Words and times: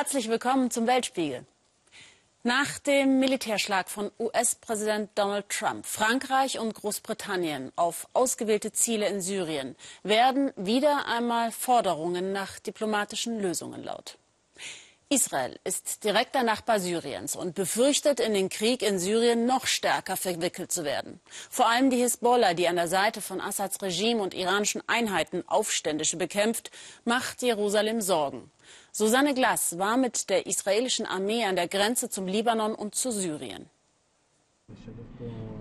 Herzlich 0.00 0.30
willkommen 0.30 0.70
zum 0.70 0.86
Weltspiegel. 0.86 1.44
Nach 2.42 2.78
dem 2.78 3.18
Militärschlag 3.18 3.90
von 3.90 4.10
US-Präsident 4.18 5.10
Donald 5.14 5.50
Trump, 5.50 5.84
Frankreich 5.84 6.58
und 6.58 6.74
Großbritannien 6.74 7.70
auf 7.76 8.08
ausgewählte 8.14 8.72
Ziele 8.72 9.06
in 9.08 9.20
Syrien 9.20 9.76
werden 10.02 10.54
wieder 10.56 11.06
einmal 11.06 11.52
Forderungen 11.52 12.32
nach 12.32 12.58
diplomatischen 12.60 13.42
Lösungen 13.42 13.84
laut. 13.84 14.16
Israel 15.12 15.58
ist 15.64 16.04
direkter 16.04 16.44
Nachbar 16.44 16.78
Syriens 16.78 17.34
und 17.34 17.56
befürchtet, 17.56 18.20
in 18.20 18.32
den 18.32 18.48
Krieg 18.48 18.80
in 18.80 19.00
Syrien 19.00 19.44
noch 19.44 19.66
stärker 19.66 20.16
verwickelt 20.16 20.70
zu 20.70 20.84
werden. 20.84 21.18
Vor 21.50 21.68
allem 21.68 21.90
die 21.90 21.96
Hisbollah, 21.96 22.54
die 22.54 22.68
an 22.68 22.76
der 22.76 22.86
Seite 22.86 23.20
von 23.20 23.40
Assads 23.40 23.82
Regime 23.82 24.22
und 24.22 24.34
iranischen 24.34 24.82
Einheiten 24.86 25.42
Aufständische 25.48 26.16
bekämpft, 26.16 26.70
macht 27.04 27.42
Jerusalem 27.42 28.00
Sorgen. 28.00 28.52
Susanne 28.92 29.34
Glass 29.34 29.78
war 29.78 29.96
mit 29.96 30.30
der 30.30 30.46
israelischen 30.46 31.06
Armee 31.06 31.44
an 31.44 31.56
der 31.56 31.66
Grenze 31.66 32.08
zum 32.08 32.28
Libanon 32.28 32.76
und 32.76 32.94
zu 32.94 33.10
Syrien. 33.10 33.68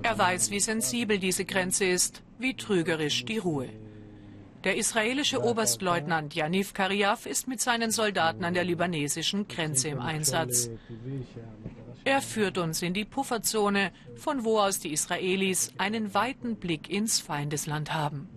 Er 0.04 0.16
weiß, 0.16 0.52
wie 0.52 0.60
sensibel 0.60 1.18
diese 1.18 1.46
Grenze 1.46 1.86
ist, 1.86 2.22
wie 2.38 2.56
trügerisch 2.56 3.26
die 3.26 3.40
Ruhe. 3.40 3.70
Der 4.66 4.76
israelische 4.76 5.42
Oberstleutnant 5.42 6.36
Yaniv 6.36 6.74
Kariaf 6.74 7.26
ist 7.26 7.48
mit 7.48 7.62
seinen 7.62 7.92
Soldaten 7.92 8.44
an 8.44 8.54
der 8.54 8.66
libanesischen 8.66 9.48
Grenze 9.48 9.88
im 9.88 10.02
Einsatz. 10.02 10.70
Er 12.04 12.22
führt 12.22 12.58
uns 12.58 12.82
in 12.82 12.94
die 12.94 13.06
Pufferzone, 13.06 13.92
von 14.16 14.44
wo 14.44 14.60
aus 14.60 14.80
die 14.80 14.92
Israelis 14.92 15.72
einen 15.78 16.14
weiten 16.14 16.58
Blick 16.58 16.90
ins 16.90 17.22
Feindesland 17.22 17.94
haben. 17.94 18.28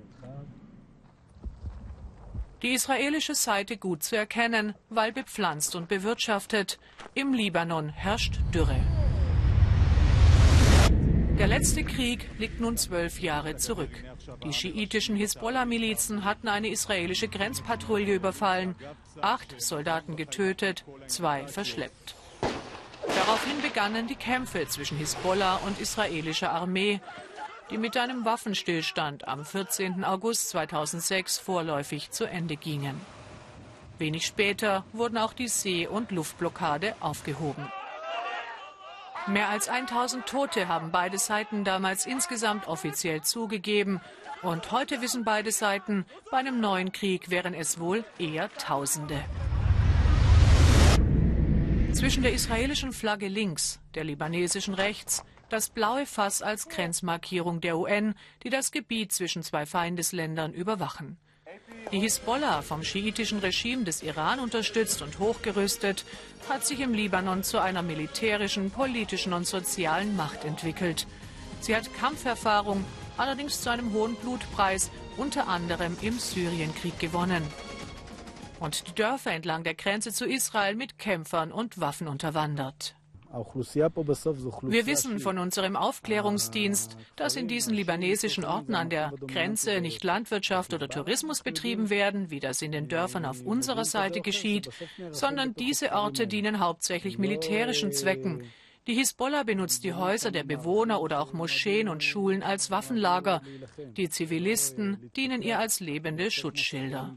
Die 2.63 2.75
israelische 2.75 3.35
Seite 3.35 3.77
gut 3.77 4.05
zu 4.05 4.17
erkennen, 4.17 4.75
weil 4.89 5.11
bepflanzt 5.13 5.75
und 5.75 5.89
bewirtschaftet. 5.89 6.79
Im 7.15 7.35
Libanon 7.35 7.89
herrscht 7.89 8.39
Dürre. 8.55 8.81
Der 11.39 11.47
letzte 11.47 11.83
Krieg 11.83 12.29
liegt 12.39 12.61
nun 12.61 12.77
zwölf 12.77 13.21
Jahre 13.21 13.57
zurück. 13.57 13.91
Die 14.45 14.53
schiitischen 14.53 15.17
Hisbollah-Milizen 15.17 16.25
hatten 16.25 16.49
eine 16.49 16.69
israelische 16.69 17.29
Grenzpatrouille 17.29 18.15
überfallen, 18.15 18.75
acht 19.21 19.61
Soldaten 19.61 20.17
getötet, 20.17 20.85
zwei 21.07 21.47
verschleppt. 21.47 22.15
Daraufhin 23.07 23.61
begannen 23.63 24.07
die 24.07 24.15
Kämpfe 24.15 24.67
zwischen 24.69 24.99
Hisbollah 24.99 25.57
und 25.67 25.81
israelischer 25.81 26.53
Armee, 26.53 27.01
die 27.71 27.79
mit 27.79 27.97
einem 27.97 28.25
Waffenstillstand 28.25 29.27
am 29.27 29.45
14. 29.45 30.05
August 30.05 30.51
2006 30.51 31.39
vorläufig 31.39 32.11
zu 32.11 32.25
Ende 32.25 32.57
gingen. 32.57 33.01
Wenig 33.99 34.27
später 34.27 34.85
wurden 34.93 35.19
auch 35.19 35.33
die 35.33 35.49
See- 35.49 35.87
und 35.87 36.11
Luftblockade 36.11 36.95
aufgehoben. 37.01 37.67
Mehr 39.29 39.49
als 39.49 39.69
1000 39.69 40.27
Tote 40.27 40.67
haben 40.67 40.91
beide 40.91 41.17
Seiten 41.17 41.63
damals 41.63 42.07
insgesamt 42.07 42.67
offiziell 42.67 43.23
zugegeben. 43.23 44.01
Und 44.43 44.73
heute 44.73 45.01
wissen 45.01 45.23
beide 45.23 45.53
Seiten, 45.53 46.05
bei 46.33 46.39
einem 46.39 46.61
neuen 46.61 46.91
Krieg 46.91 47.31
wären 47.31 47.55
es 47.55 47.79
wohl 47.79 48.05
eher 48.19 48.53
Tausende. 48.55 49.25
Zwischen 51.93 52.25
der 52.25 52.33
israelischen 52.33 52.93
Flagge 52.93 53.29
links, 53.29 53.79
der 53.95 54.03
libanesischen 54.03 54.75
rechts, 54.75 55.23
das 55.51 55.71
blaue 55.71 56.07
Fass 56.07 56.43
als 56.43 56.69
Grenzmarkierung 56.69 57.61
der 57.61 57.79
UN, 57.79 58.15
die 58.43 58.51
das 58.51 58.73
Gebiet 58.73 59.13
zwischen 59.13 59.45
zwei 59.45 59.67
Feindesländern 59.67 60.53
überwachen. 60.53 61.17
Die 61.91 62.01
Hisbollah, 62.01 62.63
vom 62.63 62.83
schiitischen 62.83 63.41
Regime 63.41 63.85
des 63.85 64.03
Iran 64.03 64.41
unterstützt 64.41 65.03
und 65.03 65.19
hochgerüstet, 65.19 66.05
hat 66.49 66.65
sich 66.65 66.81
im 66.81 66.95
Libanon 66.95 67.43
zu 67.43 67.61
einer 67.61 67.83
militärischen, 67.83 68.71
politischen 68.71 69.33
und 69.33 69.47
sozialen 69.47 70.17
Macht 70.17 70.45
entwickelt. 70.45 71.07
Sie 71.61 71.77
hat 71.77 71.93
Kampferfahrung, 71.95 72.85
allerdings 73.17 73.61
zu 73.61 73.71
einem 73.71 73.93
hohen 73.93 74.17
Blutpreis, 74.17 74.91
unter 75.17 75.49
anderem 75.49 75.97
im 76.01 76.19
Syrienkrieg 76.19 76.99
gewonnen. 76.99 77.43
Und 78.59 78.89
die 78.89 78.95
Dörfer 78.95 79.33
entlang 79.33 79.65
der 79.65 79.75
Grenze 79.75 80.13
zu 80.13 80.25
Israel 80.25 80.77
mit 80.77 80.99
Kämpfern 80.99 81.53
und 81.53 81.81
Waffen 81.81 82.09
unterwandert. 82.09 82.95
Wir 83.33 84.87
wissen 84.87 85.19
von 85.19 85.39
unserem 85.39 85.77
Aufklärungsdienst, 85.77 86.97
dass 87.17 87.37
in 87.37 87.49
diesen 87.49 87.73
libanesischen 87.73 88.45
Orten 88.45 88.75
an 88.75 88.91
der 88.91 89.13
Grenze 89.27 89.81
nicht 89.81 90.05
Landwirtschaft 90.05 90.75
oder 90.75 90.89
Tourismus 90.89 91.43
betrieben 91.43 91.89
werden, 91.89 92.31
wie 92.31 92.41
das 92.41 92.61
in 92.61 92.73
den 92.73 92.89
Dörfern 92.89 93.25
auf 93.25 93.41
unserer 93.43 93.85
Seite 93.85 94.21
geschieht, 94.21 94.69
sondern 95.11 95.55
diese 95.55 95.93
Orte 95.93 96.27
dienen 96.27 96.61
hauptsächlich 96.61 97.19
militärischen 97.19 97.93
Zwecken. 97.93 98.45
Die 98.89 98.95
Hisbollah 98.95 99.45
benutzt 99.45 99.85
die 99.85 99.95
Häuser 99.95 100.33
der 100.33 100.43
Bewohner 100.43 101.01
oder 101.01 101.21
auch 101.21 101.33
Moscheen 101.33 101.89
und 101.89 102.03
Schulen 102.03 102.43
als 102.43 102.71
Waffenlager. 102.71 103.41
Die 103.97 104.11
Zivilisten 104.11 105.11
dienen 105.17 105.41
ihr 105.41 105.61
als 105.61 105.79
lebende 105.79 106.31
Schutzschilder. 106.33 107.17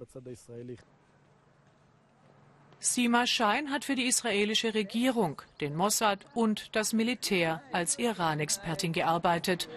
Sima 2.86 3.26
Schein 3.26 3.72
hat 3.72 3.84
für 3.84 3.96
die 3.96 4.06
israelische 4.06 4.76
Regierung, 4.76 5.42
den 5.60 5.76
Mossad 5.76 6.20
und 6.36 6.76
das 6.76 6.94
Militär 6.94 7.64
als 7.72 7.98
Iran-Expertin 7.98 8.94
gearbeitet. 8.94 9.68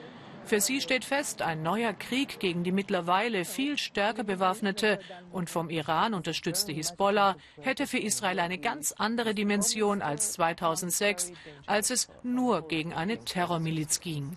Für 0.45 0.61
sie 0.61 0.83
steht 0.83 1.07
fest, 1.07 1.41
ein 1.41 1.63
neuer 1.63 1.95
Krieg 1.95 2.39
gegen 2.39 2.65
die 2.65 2.73
mittlerweile 2.73 3.47
viel 3.47 3.79
stärker 3.79 4.25
bewaffnete 4.25 4.99
und 5.33 5.49
vom 5.49 5.71
Iran 5.71 6.13
unterstützte 6.13 6.73
Hisbollah 6.73 7.37
hätte 7.63 7.87
für 7.87 7.99
Israel 7.99 8.41
eine 8.41 8.59
ganz 8.59 8.93
andere 8.93 9.35
Dimension 9.35 10.03
als 10.03 10.33
2006, 10.33 11.33
als 11.67 11.91
es 11.91 12.09
nur 12.23 12.69
gegen 12.69 12.93
eine 12.93 13.25
Terrormiliz 13.25 14.01
ging. 14.01 14.37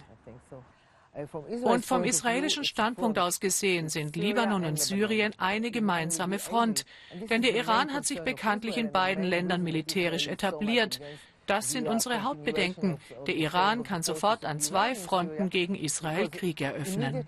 Und 1.64 1.86
vom 1.86 2.04
israelischen 2.06 2.64
Standpunkt 2.64 3.20
aus 3.20 3.40
gesehen 3.40 3.90
sind 3.90 4.16
Libanon 4.16 4.64
und 4.64 4.80
Syrien 4.80 5.34
eine 5.38 5.70
gemeinsame 5.70 6.40
Front. 6.40 6.86
Denn 7.30 7.42
der 7.42 7.56
Iran 7.56 7.94
hat 7.94 8.06
sich 8.06 8.22
bekanntlich 8.22 8.78
in 8.78 8.92
beiden 8.92 9.24
Ländern 9.24 9.62
militärisch 9.64 10.28
etabliert. 10.28 11.02
Das 11.48 11.72
sind 11.72 11.88
unsere 11.88 12.24
Hauptbedenken. 12.24 12.98
Der 13.28 13.36
Iran 13.36 13.84
kann 13.84 14.04
sofort 14.04 14.46
an 14.46 14.62
zwei 14.62 14.96
Fronten 14.96 15.50
gegen 15.50 15.76
Israel 15.76 16.30
Krieg 16.30 16.62
eröffnen. 16.62 17.28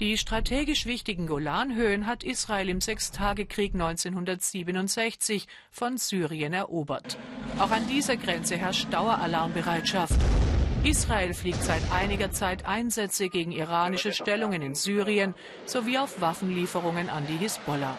Die 0.00 0.16
strategisch 0.16 0.86
wichtigen 0.86 1.26
Golanhöhen 1.26 2.06
hat 2.06 2.22
Israel 2.22 2.68
im 2.68 2.80
Sechstagekrieg 2.80 3.74
1967 3.74 5.48
von 5.72 5.98
Syrien 5.98 6.52
erobert. 6.52 7.18
Auch 7.58 7.72
an 7.72 7.86
dieser 7.88 8.16
Grenze 8.16 8.56
herrscht 8.56 8.92
Daueralarmbereitschaft. 8.92 10.14
Israel 10.84 11.34
fliegt 11.34 11.62
seit 11.62 11.82
einiger 11.92 12.30
Zeit 12.30 12.66
Einsätze 12.66 13.28
gegen 13.28 13.52
iranische 13.52 14.12
Stellungen 14.12 14.62
in 14.62 14.74
Syrien 14.74 15.34
sowie 15.66 15.98
auf 15.98 16.20
Waffenlieferungen 16.20 17.08
an 17.08 17.26
die 17.26 17.36
Hisbollah. 17.36 17.96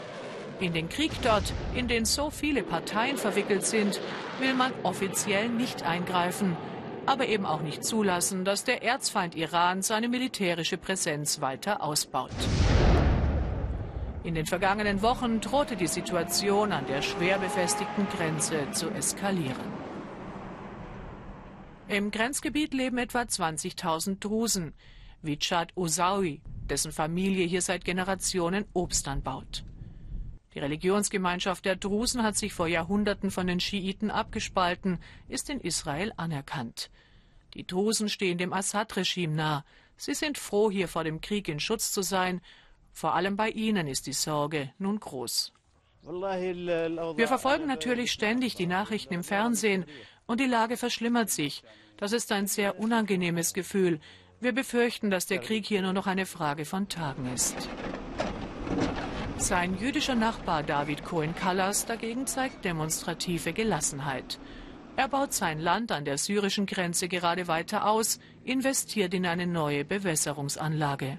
In 0.59 0.73
den 0.73 0.89
Krieg 0.89 1.11
dort, 1.21 1.53
in 1.75 1.87
den 1.87 2.05
so 2.05 2.29
viele 2.29 2.63
Parteien 2.63 3.17
verwickelt 3.17 3.65
sind, 3.65 3.99
will 4.39 4.53
man 4.53 4.71
offiziell 4.83 5.49
nicht 5.49 5.83
eingreifen, 5.83 6.55
aber 7.05 7.27
eben 7.27 7.45
auch 7.45 7.61
nicht 7.61 7.83
zulassen, 7.83 8.45
dass 8.45 8.63
der 8.63 8.83
Erzfeind 8.83 9.35
Iran 9.35 9.81
seine 9.81 10.07
militärische 10.07 10.77
Präsenz 10.77 11.41
weiter 11.41 11.83
ausbaut. 11.83 12.31
In 14.23 14.35
den 14.35 14.45
vergangenen 14.45 15.01
Wochen 15.01 15.41
drohte 15.41 15.75
die 15.75 15.87
Situation 15.87 16.71
an 16.71 16.85
der 16.87 17.01
schwer 17.01 17.39
befestigten 17.39 18.07
Grenze 18.09 18.71
zu 18.71 18.89
eskalieren. 18.89 19.78
Im 21.89 22.11
Grenzgebiet 22.11 22.75
leben 22.75 22.99
etwa 22.99 23.21
20.000 23.21 24.19
Drusen, 24.19 24.75
wie 25.23 25.39
Chad 25.39 25.75
Usawi, 25.75 26.39
dessen 26.69 26.91
Familie 26.91 27.47
hier 27.47 27.63
seit 27.63 27.83
Generationen 27.83 28.65
Obst 28.73 29.07
anbaut. 29.07 29.63
Die 30.53 30.59
Religionsgemeinschaft 30.59 31.65
der 31.65 31.75
Drusen 31.75 32.21
hat 32.21 32.37
sich 32.37 32.53
vor 32.53 32.67
Jahrhunderten 32.67 33.31
von 33.31 33.47
den 33.47 33.59
Schiiten 33.59 34.11
abgespalten, 34.11 34.99
ist 35.29 35.49
in 35.49 35.59
Israel 35.59 36.13
anerkannt. 36.15 36.91
Die 37.55 37.65
Drusen 37.65 38.07
stehen 38.07 38.37
dem 38.37 38.53
Assad-Regime 38.53 39.33
nah. 39.33 39.65
Sie 39.97 40.13
sind 40.13 40.37
froh, 40.37 40.69
hier 40.69 40.89
vor 40.89 41.03
dem 41.03 41.21
Krieg 41.21 41.47
in 41.47 41.59
Schutz 41.59 41.91
zu 41.91 42.03
sein. 42.03 42.39
Vor 42.91 43.15
allem 43.15 43.35
bei 43.35 43.49
ihnen 43.49 43.87
ist 43.87 44.05
die 44.05 44.13
Sorge 44.13 44.71
nun 44.77 44.99
groß. 44.99 45.53
Wir 46.03 47.27
verfolgen 47.27 47.65
natürlich 47.65 48.11
ständig 48.11 48.53
die 48.55 48.67
Nachrichten 48.67 49.15
im 49.15 49.23
Fernsehen 49.23 49.85
und 50.29 50.39
die 50.39 50.45
Lage 50.45 50.77
verschlimmert 50.77 51.31
sich. 51.31 51.63
Das 51.97 52.11
ist 52.11 52.31
ein 52.31 52.45
sehr 52.45 52.79
unangenehmes 52.79 53.55
Gefühl. 53.55 53.99
Wir 54.39 54.51
befürchten, 54.53 55.09
dass 55.09 55.25
der 55.25 55.39
Krieg 55.39 55.65
hier 55.65 55.81
nur 55.81 55.91
noch 55.91 56.05
eine 56.05 56.27
Frage 56.27 56.65
von 56.65 56.87
Tagen 56.87 57.33
ist. 57.33 57.67
Sein 59.37 59.79
jüdischer 59.79 60.13
Nachbar 60.13 60.61
David 60.61 61.03
Cohen-Kallas 61.03 61.87
dagegen 61.87 62.27
zeigt 62.27 62.63
demonstrative 62.63 63.53
Gelassenheit. 63.53 64.37
Er 64.97 65.07
baut 65.07 65.33
sein 65.33 65.59
Land 65.59 65.91
an 65.91 66.05
der 66.05 66.19
syrischen 66.19 66.67
Grenze 66.67 67.07
gerade 67.07 67.47
weiter 67.47 67.87
aus, 67.87 68.19
investiert 68.43 69.15
in 69.15 69.25
eine 69.25 69.47
neue 69.47 69.83
Bewässerungsanlage. 69.83 71.17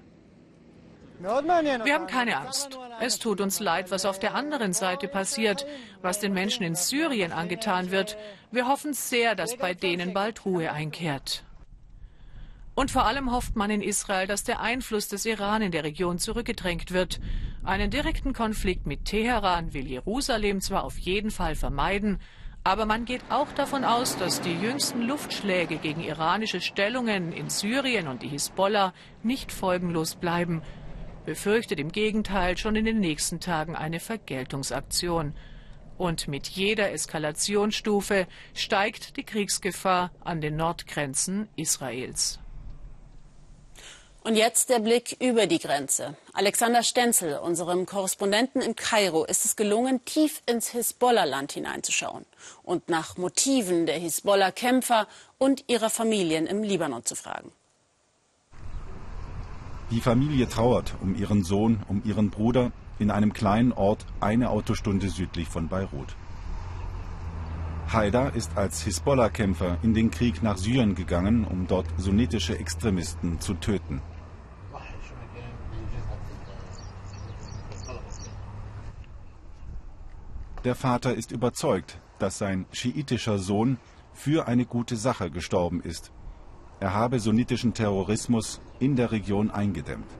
Wir 1.21 1.93
haben 1.93 2.07
keine 2.07 2.37
Angst. 2.37 2.79
Es 2.99 3.19
tut 3.19 3.41
uns 3.41 3.59
leid, 3.59 3.91
was 3.91 4.05
auf 4.05 4.17
der 4.17 4.33
anderen 4.33 4.73
Seite 4.73 5.07
passiert, 5.07 5.67
was 6.01 6.19
den 6.19 6.33
Menschen 6.33 6.63
in 6.63 6.73
Syrien 6.73 7.31
angetan 7.31 7.91
wird. 7.91 8.17
Wir 8.49 8.67
hoffen 8.67 8.93
sehr, 8.93 9.35
dass 9.35 9.55
bei 9.55 9.75
denen 9.75 10.13
bald 10.13 10.45
Ruhe 10.45 10.71
einkehrt. 10.71 11.43
Und 12.73 12.89
vor 12.89 13.05
allem 13.05 13.31
hofft 13.31 13.55
man 13.55 13.69
in 13.69 13.81
Israel, 13.81 14.25
dass 14.25 14.43
der 14.43 14.61
Einfluss 14.61 15.09
des 15.09 15.25
Iran 15.25 15.61
in 15.61 15.71
der 15.71 15.83
Region 15.83 16.17
zurückgedrängt 16.17 16.91
wird. 16.91 17.19
Einen 17.63 17.91
direkten 17.91 18.33
Konflikt 18.33 18.87
mit 18.87 19.05
Teheran 19.05 19.75
will 19.75 19.85
Jerusalem 19.85 20.59
zwar 20.59 20.83
auf 20.83 20.97
jeden 20.97 21.29
Fall 21.29 21.53
vermeiden, 21.53 22.19
aber 22.63 22.85
man 22.85 23.05
geht 23.05 23.21
auch 23.29 23.51
davon 23.53 23.83
aus, 23.83 24.17
dass 24.17 24.41
die 24.41 24.53
jüngsten 24.53 25.01
Luftschläge 25.01 25.77
gegen 25.77 26.01
iranische 26.01 26.61
Stellungen 26.61 27.31
in 27.31 27.49
Syrien 27.49 28.07
und 28.07 28.21
die 28.21 28.27
Hisbollah 28.27 28.93
nicht 29.23 29.51
folgenlos 29.51 30.15
bleiben, 30.15 30.61
befürchtet 31.25 31.79
im 31.79 31.91
Gegenteil 31.91 32.57
schon 32.57 32.75
in 32.75 32.85
den 32.85 32.99
nächsten 32.99 33.39
Tagen 33.39 33.75
eine 33.75 33.99
Vergeltungsaktion. 33.99 35.33
Und 35.97 36.27
mit 36.27 36.47
jeder 36.47 36.91
Eskalationsstufe 36.91 38.27
steigt 38.53 39.17
die 39.17 39.23
Kriegsgefahr 39.23 40.11
an 40.23 40.41
den 40.41 40.55
Nordgrenzen 40.55 41.47
Israels. 41.55 42.39
Und 44.23 44.35
jetzt 44.35 44.69
der 44.69 44.77
Blick 44.77 45.17
über 45.19 45.47
die 45.47 45.57
Grenze. 45.57 46.15
Alexander 46.33 46.83
Stenzel, 46.83 47.39
unserem 47.39 47.87
Korrespondenten 47.87 48.61
in 48.61 48.75
Kairo, 48.75 49.25
ist 49.25 49.45
es 49.45 49.55
gelungen, 49.55 50.05
tief 50.05 50.43
ins 50.45 50.69
Hisbollah-Land 50.69 51.53
hineinzuschauen 51.53 52.27
und 52.61 52.87
nach 52.87 53.17
Motiven 53.17 53.87
der 53.87 53.97
Hisbollah-Kämpfer 53.97 55.07
und 55.39 55.63
ihrer 55.67 55.89
Familien 55.89 56.45
im 56.45 56.61
Libanon 56.61 57.03
zu 57.03 57.15
fragen. 57.15 57.51
Die 59.91 59.99
Familie 59.99 60.47
trauert 60.47 60.95
um 61.01 61.15
ihren 61.15 61.43
Sohn, 61.43 61.83
um 61.89 62.01
ihren 62.05 62.29
Bruder 62.29 62.71
in 62.97 63.11
einem 63.11 63.33
kleinen 63.33 63.73
Ort 63.73 64.05
eine 64.21 64.49
Autostunde 64.49 65.09
südlich 65.09 65.49
von 65.49 65.67
Beirut. 65.67 66.15
Haida 67.91 68.29
ist 68.29 68.55
als 68.55 68.83
Hisbollah-Kämpfer 68.83 69.79
in 69.83 69.93
den 69.93 70.09
Krieg 70.09 70.41
nach 70.43 70.57
Syrien 70.57 70.95
gegangen, 70.95 71.43
um 71.43 71.67
dort 71.67 71.87
sunnitische 71.97 72.57
Extremisten 72.57 73.41
zu 73.41 73.53
töten. 73.55 74.01
Der 80.63 80.75
Vater 80.75 81.15
ist 81.15 81.33
überzeugt, 81.33 81.99
dass 82.17 82.37
sein 82.37 82.65
schiitischer 82.71 83.39
Sohn 83.39 83.77
für 84.13 84.47
eine 84.47 84.65
gute 84.65 84.95
Sache 84.95 85.31
gestorben 85.31 85.81
ist. 85.81 86.13
Er 86.81 86.95
habe 86.95 87.19
sunnitischen 87.19 87.73
Terrorismus 87.75 88.59
in 88.79 88.95
der 88.95 89.11
Region 89.11 89.51
eingedämmt. 89.51 90.11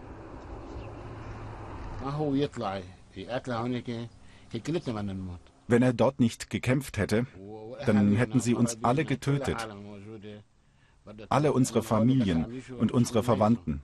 Wenn 5.67 5.81
er 5.81 5.93
dort 5.93 6.19
nicht 6.19 6.49
gekämpft 6.51 6.97
hätte, 6.99 7.25
dann 7.87 8.15
hätten 8.15 8.39
sie 8.39 8.53
uns 8.53 8.77
alle 8.83 9.05
getötet. 9.05 9.67
Alle 11.29 11.51
unsere 11.51 11.81
Familien 11.81 12.45
und 12.77 12.91
unsere 12.91 13.23
Verwandten. 13.23 13.81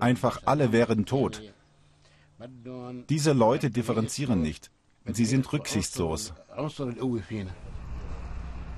Einfach 0.00 0.42
alle 0.44 0.70
wären 0.72 1.06
tot. 1.06 1.42
Diese 3.08 3.32
Leute 3.32 3.70
differenzieren 3.70 4.42
nicht. 4.42 4.70
Sie 5.06 5.24
sind 5.24 5.50
rücksichtslos. 5.50 6.34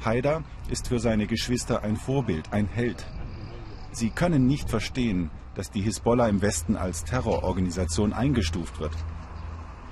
Haider 0.04 0.42
ist 0.68 0.88
für 0.88 0.98
seine 0.98 1.26
Geschwister 1.26 1.82
ein 1.82 1.96
Vorbild, 1.96 2.52
ein 2.52 2.66
Held. 2.66 3.06
Sie 3.92 4.10
können 4.10 4.46
nicht 4.46 4.70
verstehen, 4.70 5.30
dass 5.54 5.70
die 5.70 5.82
Hisbollah 5.82 6.28
im 6.28 6.42
Westen 6.42 6.76
als 6.76 7.04
Terrororganisation 7.04 8.12
eingestuft 8.12 8.80
wird. 8.80 8.92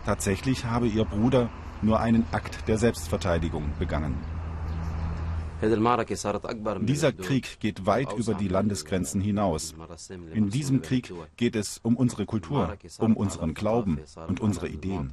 Tatsächlich 0.05 0.65
habe 0.65 0.87
ihr 0.87 1.05
Bruder 1.05 1.51
nur 1.83 2.01
einen 2.01 2.25
Akt 2.33 2.69
der 2.69 2.79
Selbstverteidigung 2.79 3.73
begangen. 3.79 4.17
Dieser 6.81 7.13
Krieg 7.13 7.59
geht 7.59 7.85
weit 7.85 8.13
über 8.13 8.35
die 8.35 8.47
Landesgrenzen 8.47 9.21
hinaus. 9.21 9.75
In 10.33 10.51
diesem 10.51 10.83
Krieg 10.83 11.13
geht 11.37 11.57
es 11.57 11.79
um 11.83 11.97
unsere 11.97 12.27
Kultur, 12.27 12.77
um 12.99 13.17
unseren 13.17 13.55
Glauben 13.55 13.99
und 14.29 14.41
unsere 14.41 14.69
Ideen. 14.69 15.13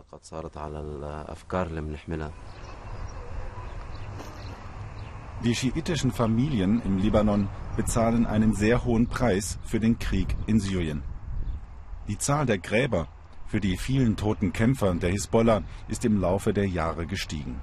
Die 5.46 5.54
schiitischen 5.54 6.12
Familien 6.12 6.82
im 6.86 6.98
Libanon 6.98 7.48
bezahlen 7.78 8.26
einen 8.26 8.56
sehr 8.56 8.84
hohen 8.84 9.06
Preis 9.06 9.60
für 9.64 9.80
den 9.80 10.00
Krieg 10.00 10.36
in 10.48 10.60
Syrien. 10.60 11.04
Die 12.08 12.18
Zahl 12.18 12.48
der 12.48 12.58
Gräber 12.58 13.08
für 13.46 13.60
die 13.60 13.78
vielen 13.78 14.16
toten 14.16 14.54
Kämpfer 14.54 14.96
der 14.96 15.12
Hisbollah 15.12 15.62
ist 15.88 16.04
im 16.04 16.20
Laufe 16.20 16.52
der 16.52 16.68
Jahre 16.68 17.06
gestiegen. 17.06 17.62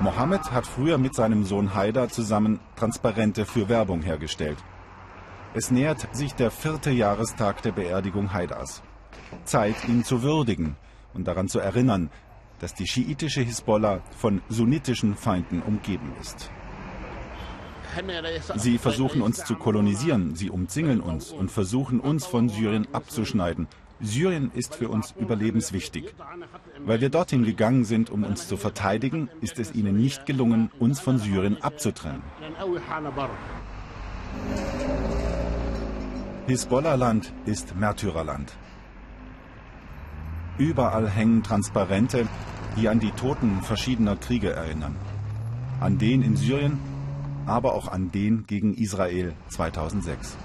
Mohammed 0.00 0.50
hat 0.50 0.66
früher 0.66 0.98
mit 0.98 1.14
seinem 1.14 1.44
Sohn 1.44 1.72
Haider 1.76 2.08
zusammen 2.08 2.58
Transparente 2.74 3.46
für 3.46 3.68
Werbung 3.68 4.02
hergestellt. 4.02 4.58
Es 5.54 5.70
nähert 5.70 6.16
sich 6.16 6.34
der 6.34 6.50
vierte 6.50 6.90
Jahrestag 6.90 7.62
der 7.62 7.72
Beerdigung 7.72 8.32
Haidars. 8.32 8.82
Zeit, 9.44 9.88
ihn 9.88 10.02
zu 10.02 10.22
würdigen 10.22 10.74
und 11.14 11.28
daran 11.28 11.46
zu 11.46 11.60
erinnern, 11.60 12.10
dass 12.60 12.74
die 12.74 12.86
schiitische 12.86 13.40
Hisbollah 13.42 14.00
von 14.16 14.42
sunnitischen 14.48 15.14
Feinden 15.14 15.62
umgeben 15.62 16.12
ist. 16.20 16.50
Sie 18.56 18.78
versuchen 18.78 19.22
uns 19.22 19.44
zu 19.44 19.56
kolonisieren, 19.56 20.36
sie 20.36 20.50
umzingeln 20.50 21.00
uns 21.00 21.32
und 21.32 21.50
versuchen 21.50 22.00
uns 22.00 22.26
von 22.26 22.48
Syrien 22.48 22.86
abzuschneiden, 22.92 23.66
Syrien 24.00 24.52
ist 24.54 24.76
für 24.76 24.88
uns 24.88 25.14
überlebenswichtig. 25.18 26.14
Weil 26.84 27.00
wir 27.00 27.08
dorthin 27.08 27.44
gegangen 27.44 27.84
sind, 27.84 28.10
um 28.10 28.22
uns 28.24 28.46
zu 28.46 28.56
verteidigen, 28.56 29.28
ist 29.40 29.58
es 29.58 29.74
ihnen 29.74 29.96
nicht 29.96 30.24
gelungen, 30.26 30.70
uns 30.78 31.00
von 31.00 31.18
Syrien 31.18 31.60
abzutrennen. 31.62 32.22
Hisbollah-Land 36.46 37.32
ist 37.44 37.74
Märtyrerland. 37.74 38.52
Überall 40.58 41.08
hängen 41.08 41.44
Transparente, 41.44 42.26
die 42.76 42.88
an 42.88 42.98
die 42.98 43.12
Toten 43.12 43.62
verschiedener 43.62 44.16
Kriege 44.16 44.52
erinnern. 44.52 44.96
An 45.80 45.98
den 45.98 46.22
in 46.22 46.36
Syrien, 46.36 46.80
aber 47.46 47.74
auch 47.74 47.86
an 47.86 48.10
den 48.10 48.44
gegen 48.46 48.74
Israel 48.74 49.34
2006. 49.50 50.36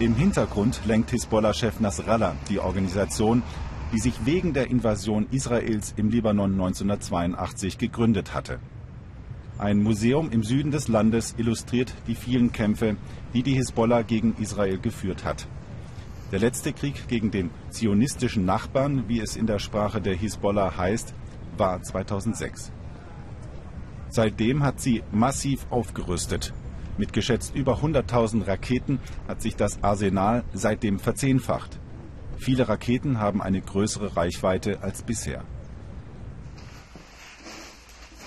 Im 0.00 0.16
Hintergrund 0.16 0.80
lenkt 0.84 1.10
Hisbollah-Chef 1.10 1.78
Nasrallah 1.78 2.34
die 2.48 2.58
Organisation, 2.58 3.44
die 3.92 4.00
sich 4.00 4.14
wegen 4.24 4.52
der 4.52 4.68
Invasion 4.68 5.28
Israels 5.30 5.94
im 5.96 6.10
Libanon 6.10 6.52
1982 6.52 7.78
gegründet 7.78 8.34
hatte. 8.34 8.58
Ein 9.60 9.82
Museum 9.82 10.30
im 10.30 10.42
Süden 10.42 10.70
des 10.70 10.88
Landes 10.88 11.34
illustriert 11.36 11.92
die 12.06 12.14
vielen 12.14 12.50
Kämpfe, 12.50 12.96
die 13.34 13.42
die 13.42 13.52
Hisbollah 13.52 14.00
gegen 14.00 14.34
Israel 14.38 14.78
geführt 14.78 15.26
hat. 15.26 15.46
Der 16.32 16.38
letzte 16.38 16.72
Krieg 16.72 17.08
gegen 17.08 17.30
den 17.30 17.50
zionistischen 17.68 18.46
Nachbarn, 18.46 19.04
wie 19.06 19.20
es 19.20 19.36
in 19.36 19.46
der 19.46 19.58
Sprache 19.58 20.00
der 20.00 20.16
Hisbollah 20.16 20.78
heißt, 20.78 21.12
war 21.58 21.82
2006. 21.82 22.72
Seitdem 24.08 24.62
hat 24.62 24.80
sie 24.80 25.02
massiv 25.12 25.66
aufgerüstet. 25.68 26.54
Mit 26.96 27.12
geschätzt 27.12 27.54
über 27.54 27.80
100.000 27.82 28.46
Raketen 28.46 28.98
hat 29.28 29.42
sich 29.42 29.56
das 29.56 29.84
Arsenal 29.84 30.42
seitdem 30.54 30.98
verzehnfacht. 30.98 31.78
Viele 32.38 32.66
Raketen 32.66 33.18
haben 33.18 33.42
eine 33.42 33.60
größere 33.60 34.16
Reichweite 34.16 34.82
als 34.82 35.02
bisher. 35.02 35.44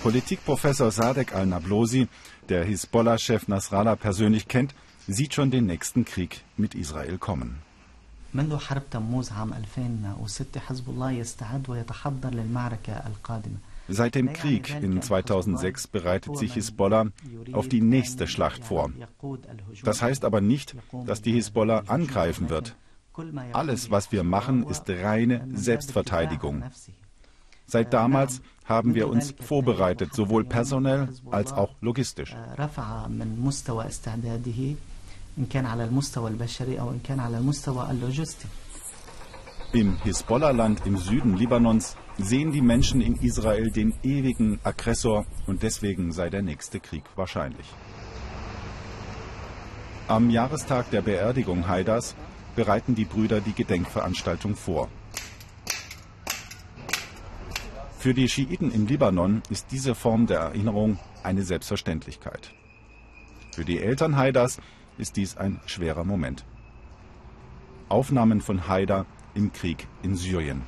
Politikprofessor 0.04 0.92
Sadek 0.92 1.34
al-Nablosi, 1.34 2.10
der 2.50 2.66
Hisbollah-Chef 2.66 3.48
Nasrallah 3.48 3.96
persönlich 3.96 4.50
kennt, 4.50 4.76
sieht 5.08 5.34
schon 5.34 5.50
den 5.50 5.66
nächsten 5.66 6.04
Krieg 6.04 6.44
mit 6.58 6.76
Israel 6.76 7.18
kommen. 7.18 7.62
Seit 13.88 14.16
dem 14.16 14.34
Krieg 14.34 14.76
in 14.82 15.02
2006 15.02 15.88
bereitet 15.88 16.38
sich 16.38 16.54
Hisbollah 16.54 17.06
auf 17.54 17.70
die 17.70 17.82
nächste 17.82 18.28
Schlacht 18.28 18.66
vor. 18.66 18.92
Das 19.86 20.02
heißt 20.02 20.26
aber 20.26 20.42
nicht, 20.42 20.76
dass 21.06 21.22
die 21.22 21.32
Hisbollah 21.32 21.84
angreifen 21.88 22.50
wird. 22.50 22.76
Alles, 23.54 23.90
was 23.90 24.12
wir 24.12 24.24
machen, 24.24 24.68
ist 24.68 24.90
reine 24.90 25.48
Selbstverteidigung. 25.54 26.62
Seit 27.66 27.94
damals 27.94 28.42
haben 28.66 28.96
wir 28.96 29.10
uns 29.10 29.34
vorbereitet, 29.40 30.14
sowohl 30.14 30.46
personell 30.46 31.10
als 31.32 31.52
auch 31.54 31.76
logistisch. 31.82 32.36
Im 39.74 39.98
Hisbollah-Land 40.04 40.86
im 40.86 40.98
Süden 40.98 41.36
Libanons 41.36 41.98
sehen 42.20 42.52
die 42.52 42.62
Menschen 42.62 43.02
in 43.02 43.16
Israel 43.16 43.72
den 43.72 43.94
ewigen 44.04 44.60
Aggressor 44.64 45.26
und 45.48 45.64
deswegen 45.64 46.12
sei 46.12 46.30
der 46.30 46.44
nächste 46.44 46.80
Krieg 46.80 47.04
wahrscheinlich. 47.16 47.66
Am 50.08 50.30
Jahrestag 50.30 50.92
der 50.92 51.02
Beerdigung 51.02 51.68
Haidars 51.68 52.16
bereiten 52.56 52.94
die 52.94 53.06
Brüder 53.06 53.42
die 53.42 53.54
Gedenkveranstaltung 53.54 54.56
vor. 54.56 54.90
Für 58.04 58.14
die 58.14 58.28
Schiiten 58.28 58.70
im 58.70 58.86
Libanon 58.86 59.42
ist 59.50 59.72
diese 59.72 59.96
Form 59.96 60.28
der 60.28 60.40
Erinnerung 60.40 61.00
eine 61.24 61.42
Selbstverständlichkeit. 61.42 62.54
Für 63.54 63.64
die 63.64 63.80
Eltern 63.80 64.18
Haidars 64.18 64.60
ist 64.98 65.16
dies 65.16 65.38
ein 65.38 65.62
schwerer 65.68 66.04
Moment. 66.04 66.44
Aufnahmen 67.88 68.42
von 68.42 68.68
Haidar 68.68 69.06
im 69.36 69.54
Krieg 69.54 69.88
in 70.02 70.18
Syrien. 70.18 70.64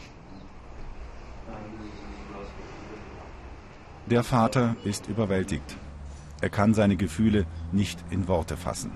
Der 4.06 4.24
Vater 4.24 4.78
ist 4.86 5.10
überwältigt. 5.10 5.76
Er 6.40 6.50
kann 6.50 6.74
seine 6.74 6.96
Gefühle 6.96 7.46
nicht 7.74 8.00
in 8.12 8.30
Worte 8.30 8.56
fassen. 8.56 8.94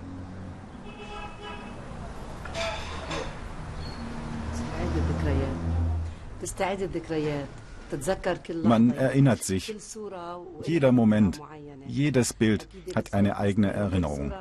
Man 8.64 8.92
erinnert 8.92 9.44
sich. 9.44 9.76
Jeder 10.64 10.92
Moment, 10.92 11.42
jedes 11.88 12.34
Bild 12.34 12.68
hat 12.96 13.14
eine 13.14 13.38
eigene 13.38 13.72
Erinnerung. 13.72 14.34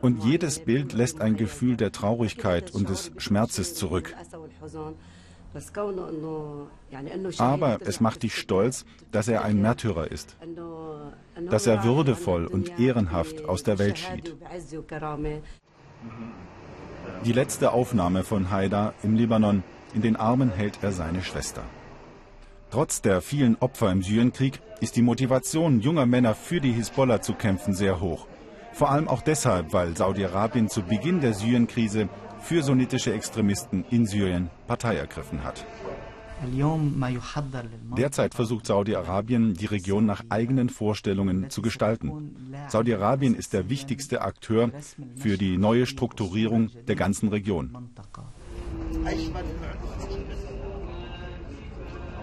Und 0.00 0.24
jedes 0.24 0.60
Bild 0.60 0.92
lässt 0.92 1.20
ein 1.20 1.36
Gefühl 1.36 1.76
der 1.76 1.92
Traurigkeit 1.92 2.70
und 2.72 2.88
des 2.88 3.12
Schmerzes 3.18 3.74
zurück. 3.74 4.14
Aber 7.38 7.78
es 7.82 8.00
macht 8.00 8.22
dich 8.22 8.34
stolz, 8.36 8.84
dass 9.12 9.28
er 9.28 9.44
ein 9.44 9.60
Märtyrer 9.60 10.10
ist, 10.10 10.36
dass 11.48 11.66
er 11.66 11.84
würdevoll 11.84 12.46
und 12.46 12.78
ehrenhaft 12.78 13.44
aus 13.44 13.62
der 13.62 13.78
Welt 13.78 13.98
schied. 13.98 14.34
Die 17.24 17.32
letzte 17.32 17.72
Aufnahme 17.72 18.24
von 18.24 18.50
Haida 18.50 18.94
im 19.02 19.14
Libanon, 19.14 19.62
in 19.94 20.02
den 20.02 20.16
Armen 20.16 20.50
hält 20.50 20.78
er 20.82 20.92
seine 20.92 21.22
Schwester. 21.22 21.62
Trotz 22.70 23.00
der 23.00 23.20
vielen 23.20 23.56
Opfer 23.60 23.92
im 23.92 24.02
Syrienkrieg 24.02 24.60
ist 24.80 24.96
die 24.96 25.02
Motivation 25.02 25.80
junger 25.80 26.06
Männer 26.06 26.34
für 26.34 26.60
die 26.60 26.72
Hisbollah 26.72 27.22
zu 27.22 27.34
kämpfen 27.34 27.72
sehr 27.72 28.00
hoch. 28.00 28.26
Vor 28.72 28.90
allem 28.90 29.06
auch 29.06 29.22
deshalb, 29.22 29.72
weil 29.72 29.96
Saudi-Arabien 29.96 30.68
zu 30.68 30.82
Beginn 30.82 31.20
der 31.20 31.34
Syrienkrise 31.34 32.08
für 32.40 32.62
sunnitische 32.62 33.12
Extremisten 33.12 33.84
in 33.90 34.06
Syrien 34.06 34.50
Partei 34.66 34.96
ergriffen 34.96 35.44
hat. 35.44 35.64
Derzeit 37.96 38.34
versucht 38.34 38.66
Saudi-Arabien, 38.66 39.54
die 39.54 39.66
Region 39.66 40.04
nach 40.04 40.24
eigenen 40.28 40.68
Vorstellungen 40.68 41.48
zu 41.50 41.62
gestalten. 41.62 42.34
Saudi-Arabien 42.68 43.34
ist 43.34 43.52
der 43.52 43.70
wichtigste 43.70 44.22
Akteur 44.22 44.70
für 45.16 45.38
die 45.38 45.56
neue 45.56 45.86
Strukturierung 45.86 46.70
der 46.88 46.96
ganzen 46.96 47.28
Region. 47.28 47.90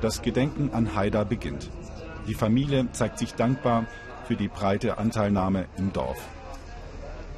Das 0.01 0.21
Gedenken 0.21 0.71
an 0.73 0.95
Haida 0.95 1.23
beginnt. 1.23 1.69
Die 2.27 2.33
Familie 2.33 2.91
zeigt 2.91 3.19
sich 3.19 3.35
dankbar 3.35 3.85
für 4.25 4.35
die 4.35 4.47
breite 4.47 4.97
Anteilnahme 4.97 5.65
im 5.77 5.93
Dorf. 5.93 6.17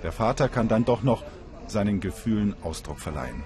Der 0.02 0.12
Vater 0.12 0.50
kann 0.50 0.68
dann 0.68 0.86
doch 0.86 1.04
noch 1.04 1.24
seinen 1.68 2.00
Gefühlen 2.00 2.56
Ausdruck 2.64 3.00
verleihen. 3.00 3.44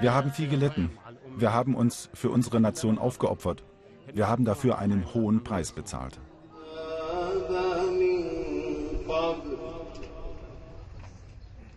Wir 0.00 0.14
haben 0.14 0.32
viel 0.32 0.48
gelitten. 0.48 0.90
Wir 1.36 1.52
haben 1.52 1.74
uns 1.74 2.10
für 2.14 2.30
unsere 2.30 2.60
Nation 2.60 2.98
aufgeopfert. 2.98 3.62
Wir 4.12 4.28
haben 4.28 4.44
dafür 4.44 4.78
einen 4.78 5.12
hohen 5.14 5.44
Preis 5.44 5.72
bezahlt. 5.72 6.18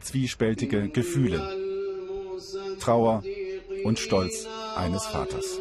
Zwiespältige 0.10 0.90
Gefühle, 0.90 1.56
Trauer 2.80 3.24
und 3.84 4.00
Stolz 4.00 4.48
eines 4.76 5.06
Vaters. 5.06 5.60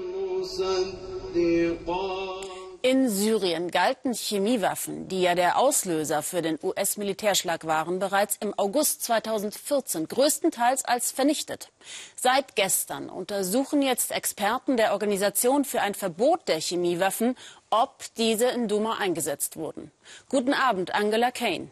In 2.81 3.11
Syrien 3.11 3.71
galten 3.71 4.14
Chemiewaffen, 4.14 5.07
die 5.07 5.21
ja 5.21 5.35
der 5.35 5.59
Auslöser 5.59 6.23
für 6.23 6.40
den 6.40 6.59
US-Militärschlag 6.62 7.67
waren, 7.67 7.99
bereits 7.99 8.38
im 8.40 8.59
August 8.59 9.02
2014 9.02 10.09
größtenteils 10.09 10.87
als 10.87 11.12
vernichtet. 11.12 11.71
Seit 12.17 12.57
gestern 12.57 13.11
untersuchen 13.11 13.83
jetzt 13.83 14.12
Experten 14.12 14.78
der 14.78 14.95
Organisation 14.95 15.67
für 15.67 15.83
ein 15.83 15.93
Verbot 15.93 16.49
der 16.49 16.59
Chemiewaffen, 16.59 17.37
ob 17.69 18.02
diese 18.17 18.47
in 18.47 18.67
Duma 18.67 18.97
eingesetzt 18.97 19.59
wurden. 19.59 19.90
Guten 20.31 20.55
Abend, 20.55 20.95
Angela 20.95 21.33
Kane. 21.33 21.69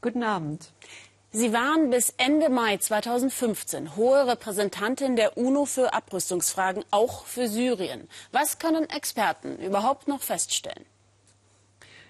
Guten 0.00 0.24
Abend. 0.24 0.72
Sie 1.34 1.54
waren 1.54 1.88
bis 1.88 2.12
Ende 2.18 2.50
Mai 2.50 2.76
2015 2.76 3.96
hohe 3.96 4.26
Repräsentantin 4.26 5.16
der 5.16 5.38
UNO 5.38 5.64
für 5.64 5.94
Abrüstungsfragen, 5.94 6.84
auch 6.90 7.24
für 7.24 7.48
Syrien. 7.48 8.06
Was 8.32 8.58
können 8.58 8.84
Experten 8.90 9.56
überhaupt 9.56 10.08
noch 10.08 10.20
feststellen? 10.20 10.84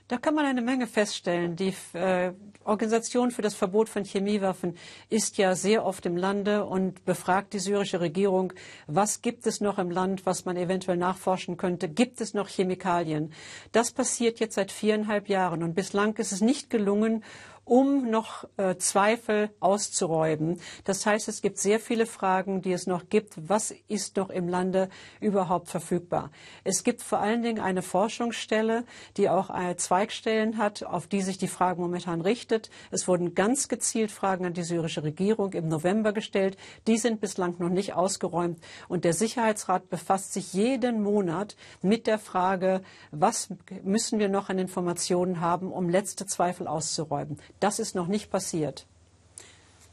Da 0.08 0.18
kann 0.18 0.34
man 0.34 0.44
eine 0.44 0.60
Menge 0.60 0.88
feststellen. 0.88 1.54
Die 1.54 1.72
äh, 1.92 2.32
Organisation 2.64 3.30
für 3.30 3.42
das 3.42 3.54
Verbot 3.54 3.88
von 3.88 4.04
Chemiewaffen 4.04 4.76
ist 5.08 5.38
ja 5.38 5.54
sehr 5.54 5.86
oft 5.86 6.04
im 6.04 6.16
Lande 6.16 6.64
und 6.64 7.04
befragt 7.04 7.52
die 7.52 7.58
syrische 7.60 8.00
Regierung, 8.00 8.52
was 8.86 9.22
gibt 9.22 9.46
es 9.46 9.60
noch 9.60 9.78
im 9.78 9.90
Land, 9.90 10.26
was 10.26 10.44
man 10.44 10.56
eventuell 10.56 10.96
nachforschen 10.96 11.56
könnte? 11.56 11.88
Gibt 11.88 12.20
es 12.20 12.34
noch 12.34 12.48
Chemikalien? 12.48 13.32
Das 13.72 13.92
passiert 13.92 14.40
jetzt 14.40 14.56
seit 14.56 14.70
viereinhalb 14.70 15.28
Jahren 15.28 15.62
und 15.62 15.74
bislang 15.74 16.16
ist 16.16 16.32
es 16.32 16.40
nicht 16.40 16.70
gelungen, 16.70 17.24
um 17.64 18.10
noch 18.10 18.44
äh, 18.56 18.76
Zweifel 18.76 19.50
auszuräumen. 19.60 20.60
Das 20.84 21.06
heißt, 21.06 21.28
es 21.28 21.42
gibt 21.42 21.58
sehr 21.58 21.78
viele 21.78 22.06
Fragen, 22.06 22.60
die 22.60 22.72
es 22.72 22.86
noch 22.86 23.08
gibt. 23.08 23.34
Was 23.48 23.72
ist 23.88 24.16
noch 24.16 24.30
im 24.30 24.48
Lande 24.48 24.88
überhaupt 25.20 25.68
verfügbar? 25.68 26.30
Es 26.64 26.82
gibt 26.82 27.02
vor 27.02 27.20
allen 27.20 27.42
Dingen 27.42 27.62
eine 27.62 27.82
Forschungsstelle, 27.82 28.84
die 29.16 29.30
auch 29.30 29.48
eine 29.48 29.76
Zweigstellen 29.76 30.58
hat, 30.58 30.82
auf 30.82 31.06
die 31.06 31.22
sich 31.22 31.38
die 31.38 31.48
Frage 31.48 31.80
momentan 31.80 32.20
richtet. 32.20 32.70
Es 32.90 33.06
wurden 33.06 33.34
ganz 33.34 33.68
gezielt 33.68 34.10
Fragen 34.10 34.44
an 34.44 34.54
die 34.54 34.64
syrische 34.64 35.04
Regierung 35.04 35.52
im 35.52 35.68
November 35.68 36.12
gestellt. 36.12 36.56
Die 36.88 36.98
sind 36.98 37.20
bislang 37.20 37.54
noch 37.58 37.68
nicht 37.68 37.94
ausgeräumt. 37.94 38.58
Und 38.88 39.04
der 39.04 39.12
Sicherheitsrat 39.12 39.88
befasst 39.88 40.32
sich 40.32 40.52
jeden 40.52 41.02
Monat 41.02 41.56
mit 41.80 42.06
der 42.06 42.18
Frage, 42.18 42.82
was 43.12 43.50
müssen 43.84 44.18
wir 44.18 44.28
noch 44.28 44.48
an 44.48 44.58
Informationen 44.58 45.40
haben, 45.40 45.70
um 45.70 45.88
letzte 45.88 46.26
Zweifel 46.26 46.66
auszuräumen. 46.66 47.38
Das 47.62 47.78
ist 47.78 47.94
noch 47.94 48.08
nicht 48.08 48.28
passiert. 48.28 48.86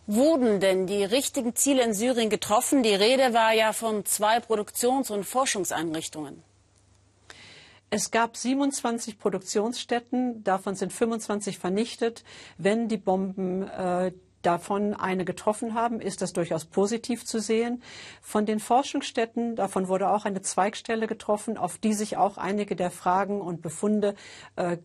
Wurden 0.07 0.59
denn 0.59 0.87
die 0.87 1.03
richtigen 1.03 1.55
Ziele 1.55 1.83
in 1.83 1.93
Syrien 1.93 2.31
getroffen? 2.31 2.81
Die 2.81 2.95
Rede 2.95 3.31
war 3.35 3.53
ja 3.53 3.73
von 3.73 4.05
zwei 4.05 4.39
Produktions- 4.39 5.11
und 5.11 5.23
Forschungseinrichtungen. 5.23 6.41
Es 7.91 8.09
gab 8.09 8.37
27 8.37 9.19
Produktionsstätten, 9.19 10.43
davon 10.43 10.73
sind 10.73 10.91
25 10.91 11.59
vernichtet. 11.59 12.23
Wenn 12.57 12.87
die 12.87 12.97
Bomben 12.97 13.67
äh, 13.67 14.13
davon 14.41 14.93
eine 14.93 15.25
getroffen 15.25 15.73
haben, 15.73 15.99
ist 15.99 16.21
das 16.21 16.33
durchaus 16.33 16.65
positiv 16.65 17.25
zu 17.25 17.39
sehen. 17.39 17.81
Von 18.21 18.45
den 18.45 18.59
Forschungsstätten, 18.59 19.55
davon 19.55 19.87
wurde 19.87 20.09
auch 20.09 20.25
eine 20.25 20.41
Zweigstelle 20.41 21.07
getroffen, 21.07 21.57
auf 21.57 21.77
die 21.77 21.93
sich 21.93 22.17
auch 22.17 22.37
einige 22.37 22.75
der 22.75 22.91
Fragen 22.91 23.41
und 23.41 23.61
Befunde 23.61 24.15
äh, 24.55 24.77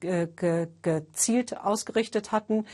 äh 0.00 0.68
gezielt 0.82 1.56
ausgerichtet 1.56 2.32
hatten. 2.32 2.66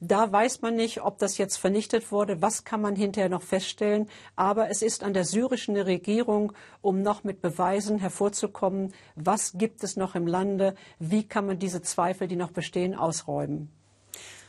Da 0.00 0.30
weiß 0.30 0.62
man 0.62 0.76
nicht, 0.76 1.02
ob 1.02 1.18
das 1.18 1.38
jetzt 1.38 1.56
vernichtet 1.56 2.12
wurde. 2.12 2.40
Was 2.40 2.62
kann 2.62 2.80
man 2.80 2.94
hinterher 2.94 3.28
noch 3.28 3.42
feststellen? 3.42 4.08
Aber 4.36 4.70
es 4.70 4.80
ist 4.80 5.02
an 5.02 5.12
der 5.12 5.24
syrischen 5.24 5.76
Regierung, 5.76 6.52
um 6.80 7.02
noch 7.02 7.24
mit 7.24 7.40
Beweisen 7.40 7.98
hervorzukommen, 7.98 8.94
was 9.16 9.54
gibt 9.54 9.82
es 9.82 9.96
noch 9.96 10.14
im 10.14 10.28
Lande? 10.28 10.76
Wie 11.00 11.26
kann 11.26 11.46
man 11.46 11.58
diese 11.58 11.82
Zweifel, 11.82 12.28
die 12.28 12.36
noch 12.36 12.52
bestehen, 12.52 12.94
ausräumen? 12.94 13.72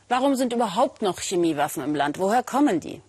Warum 0.09 0.33
sind 0.33 0.53
überhaupt 0.53 1.03
noch 1.03 1.19
Chemiewaffen 1.19 1.83
im 1.83 1.93
Land? 1.93 2.17
Woher 2.17 2.41
kommen 2.41 2.79
die? 2.79 3.03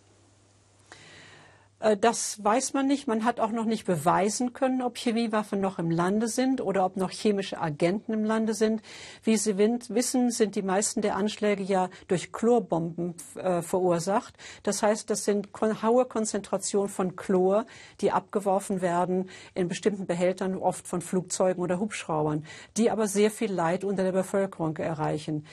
Äh, 1.81 1.97
das 1.97 2.45
weiß 2.45 2.75
man 2.75 2.87
nicht. 2.87 3.09
Man 3.09 3.25
hat 3.25 3.41
auch 3.41 3.53
noch 3.53 3.65
nicht 3.65 3.87
beweisen 3.87 4.53
können, 4.53 4.83
ob 4.83 4.99
Chemiewaffen 4.99 5.63
noch 5.63 5.79
im 5.79 5.91
Lande 5.91 6.29
sind 6.29 6.61
oder 6.61 6.85
ob 6.85 6.97
noch 6.97 7.11
chemische 7.11 7.59
Agenten 7.59 8.13
im 8.13 8.25
Lande 8.25 8.53
sind. 8.53 8.83
Wie 9.25 9.39
Sie 9.39 9.57
wissen, 9.57 10.31
sind 10.31 10.57
die 10.57 10.63
meisten 10.63 11.01
der 11.01 11.17
Anschläge 11.17 11.63
ja 11.63 11.89
durch 12.07 12.33
Chlorbomben 12.33 13.15
äh, 13.37 13.63
verursacht. 13.63 14.35
Das 14.63 14.83
heißt, 14.83 15.09
das 15.09 15.25
sind 15.25 15.49
hohe 15.83 16.05
Konzentrationen 16.05 16.91
von 16.91 17.17
Chlor, 17.17 17.65
die 18.03 18.13
abgeworfen 18.13 18.83
werden 18.83 19.31
in 19.55 19.69
bestimmten 19.69 20.07
Behältern, 20.07 20.59
oft 20.59 20.87
von 20.87 21.01
Flugzeugen 21.01 21.63
oder 21.63 21.81
Hubschraubern, 21.81 22.45
die 22.77 22.91
aber 22.91 23.09
sehr 23.09 23.31
viel 23.31 23.51
Leid 23.51 23.85
unter 23.85 24.03
der 24.03 24.13
Bevölkerung 24.13 24.77
erreichen. 24.77 25.47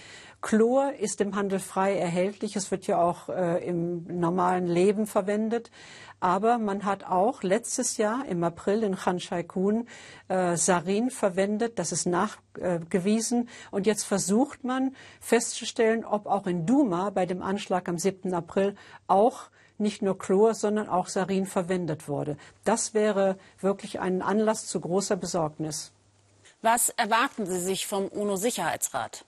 Chlor 0.48 0.94
ist 0.94 1.20
im 1.20 1.36
Handel 1.36 1.60
frei 1.60 1.98
erhältlich. 1.98 2.56
Es 2.56 2.72
wird 2.72 2.88
ja 2.88 3.02
auch 3.02 3.28
äh, 3.28 3.62
im 3.68 4.06
normalen 4.06 4.66
Leben 4.66 5.06
verwendet. 5.06 5.72
Aber 6.22 6.58
man 6.58 6.86
hat 6.86 7.04
auch 7.04 7.44
letztes 7.44 7.98
Jahr 7.98 8.26
im 8.26 8.46
April 8.46 8.84
in 8.84 8.96
Khan 8.96 9.20
Shaikun 9.20 9.90
äh, 10.30 10.56
Sarin 10.56 11.12
verwendet. 11.12 11.78
Das 11.80 11.92
ist 11.92 12.06
nachgewiesen. 12.06 13.50
Und 13.72 13.88
jetzt 13.88 14.06
versucht 14.06 14.64
man 14.64 14.96
festzustellen, 15.20 16.06
ob 16.06 16.28
auch 16.28 16.48
in 16.48 16.66
Duma 16.66 17.10
bei 17.10 17.26
dem 17.26 17.42
Anschlag 17.42 17.90
am 17.90 17.98
7. 17.98 18.34
April 18.34 18.74
auch 19.08 19.50
nicht 19.78 20.02
nur 20.02 20.18
Chlor, 20.18 20.54
sondern 20.54 20.88
auch 20.88 21.10
Sarin 21.10 21.46
verwendet 21.46 22.08
wurde. 22.08 22.38
Das 22.64 22.94
wäre 22.94 23.38
wirklich 23.60 24.00
ein 24.00 24.22
Anlass 24.22 24.66
zu 24.66 24.80
großer 24.80 25.18
Besorgnis. 25.18 25.92
Was 26.62 26.88
erwarten 26.88 27.46
Sie 27.46 27.60
sich 27.60 27.86
vom 27.86 28.08
UNO-Sicherheitsrat? 28.08 29.26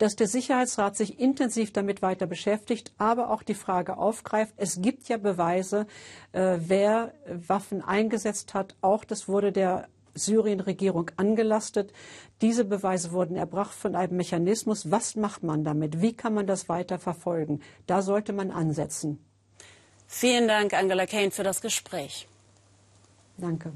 Dass 0.00 0.16
der 0.16 0.28
Sicherheitsrat 0.28 0.96
sich 0.96 1.20
intensiv 1.20 1.74
damit 1.74 2.00
weiter 2.00 2.26
beschäftigt, 2.26 2.90
aber 2.96 3.30
auch 3.30 3.42
die 3.42 3.54
Frage 3.54 3.98
aufgreift. 3.98 4.54
Es 4.56 4.80
gibt 4.80 5.10
ja 5.10 5.18
Beweise, 5.18 5.86
äh, 6.32 6.56
wer 6.58 7.12
Waffen 7.26 7.82
eingesetzt 7.82 8.54
hat. 8.54 8.76
Auch 8.80 9.04
das 9.04 9.28
wurde 9.28 9.52
der 9.52 9.88
Syrien-Regierung 10.14 11.10
angelastet. 11.18 11.92
Diese 12.40 12.64
Beweise 12.64 13.12
wurden 13.12 13.36
erbracht 13.36 13.74
von 13.74 13.94
einem 13.94 14.16
Mechanismus. 14.16 14.90
Was 14.90 15.16
macht 15.16 15.42
man 15.42 15.64
damit? 15.64 16.00
Wie 16.00 16.14
kann 16.14 16.32
man 16.32 16.46
das 16.46 16.70
weiter 16.70 16.98
verfolgen? 16.98 17.60
Da 17.86 18.00
sollte 18.00 18.32
man 18.32 18.50
ansetzen. 18.50 19.22
Vielen 20.06 20.48
Dank, 20.48 20.72
Angela 20.72 21.04
Kane, 21.04 21.30
für 21.30 21.44
das 21.44 21.60
Gespräch. 21.60 22.26
Danke. 23.36 23.72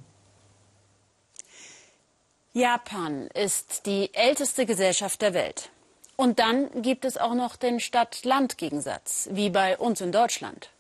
Japan 2.55 3.29
ist 3.35 3.85
die 3.85 4.09
älteste 4.15 4.65
Gesellschaft 4.65 5.21
der 5.21 5.35
Welt. 5.35 5.71
Und 6.17 6.39
dann 6.39 6.83
gibt 6.83 7.05
es 7.05 7.17
auch 7.17 7.35
noch 7.35 7.57
den 7.57 7.81
Stadt-Land-Gegensatz, 7.81 9.29
wie 9.33 9.51
bei 9.51 9.77
uns 9.79 10.01
in 10.01 10.13
Deutschland. 10.13 10.71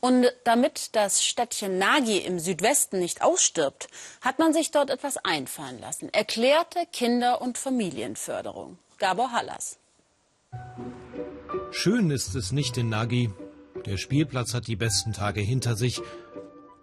Und 0.00 0.26
damit 0.44 0.94
das 0.96 1.24
Städtchen 1.24 1.78
Nagi 1.78 2.18
im 2.18 2.38
Südwesten 2.38 2.98
nicht 2.98 3.22
ausstirbt, 3.22 3.88
hat 4.20 4.38
man 4.38 4.52
sich 4.52 4.70
dort 4.70 4.90
etwas 4.90 5.18
einfallen 5.18 5.80
lassen. 5.80 6.08
Erklärte 6.12 6.86
Kinder- 6.92 7.42
und 7.42 7.58
Familienförderung. 7.58 8.78
Gabor 8.98 9.32
Hallas. 9.32 9.78
Schön 11.70 12.10
ist 12.10 12.34
es 12.34 12.52
nicht 12.52 12.78
in 12.78 12.88
Nagi, 12.88 13.30
der 13.84 13.98
Spielplatz 13.98 14.52
hat 14.52 14.66
die 14.66 14.76
besten 14.76 15.12
Tage 15.12 15.40
hinter 15.40 15.76
sich. 15.76 16.00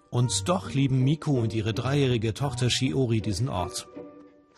Und 0.10 0.48
doch 0.48 0.70
lieben 0.72 1.04
Miku 1.04 1.40
und 1.40 1.54
ihre 1.54 1.74
dreijährige 1.74 2.34
Tochter 2.34 2.70
Shiori 2.70 3.20
diesen 3.20 3.50
Ort. 3.50 3.88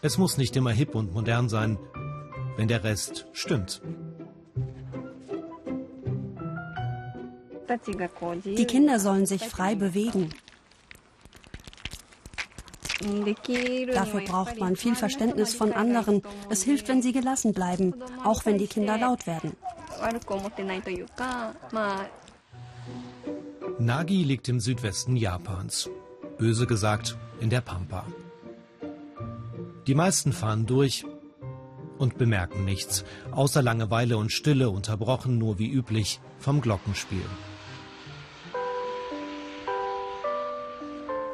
Es 0.02 0.18
muss 0.18 0.38
nicht 0.38 0.56
immer 0.56 0.72
hip 0.72 0.94
und 0.94 1.14
modern 1.14 1.50
sein, 1.50 1.80
wenn 2.58 2.68
der 2.68 2.84
Rest 2.84 3.28
stimmt. 3.34 3.82
Die 8.46 8.66
Kinder 8.66 9.00
sollen 9.00 9.26
sich 9.26 9.44
frei 9.44 9.76
bewegen. 9.76 10.30
Dafür 13.94 14.22
braucht 14.22 14.60
man 14.60 14.76
viel 14.76 14.96
Verständnis 14.96 15.54
von 15.54 15.74
anderen. 15.74 16.22
Es 16.50 16.64
hilft, 16.64 16.88
wenn 16.88 17.02
sie 17.02 17.12
gelassen 17.12 17.54
bleiben, 17.54 17.94
auch 18.24 18.46
wenn 18.46 18.58
die 18.58 18.68
Kinder 18.68 18.98
laut 18.98 19.28
werden. 19.28 19.54
Nagi 23.80 24.24
liegt 24.24 24.48
im 24.48 24.60
Südwesten 24.60 25.16
Japans. 25.16 25.90
Böse 26.38 26.66
gesagt, 26.66 27.18
in 27.40 27.50
der 27.50 27.62
Pampa. 27.62 28.06
Die 29.88 29.96
meisten 29.96 30.34
fahren 30.34 30.66
durch 30.66 31.06
und 31.98 32.18
bemerken 32.18 32.66
nichts, 32.66 33.06
außer 33.32 33.62
Langeweile 33.62 34.18
und 34.18 34.32
Stille, 34.32 34.70
unterbrochen 34.70 35.38
nur 35.38 35.60
wie 35.60 35.70
üblich 35.70 36.20
vom 36.40 36.62
Glockenspiel. 36.62 37.26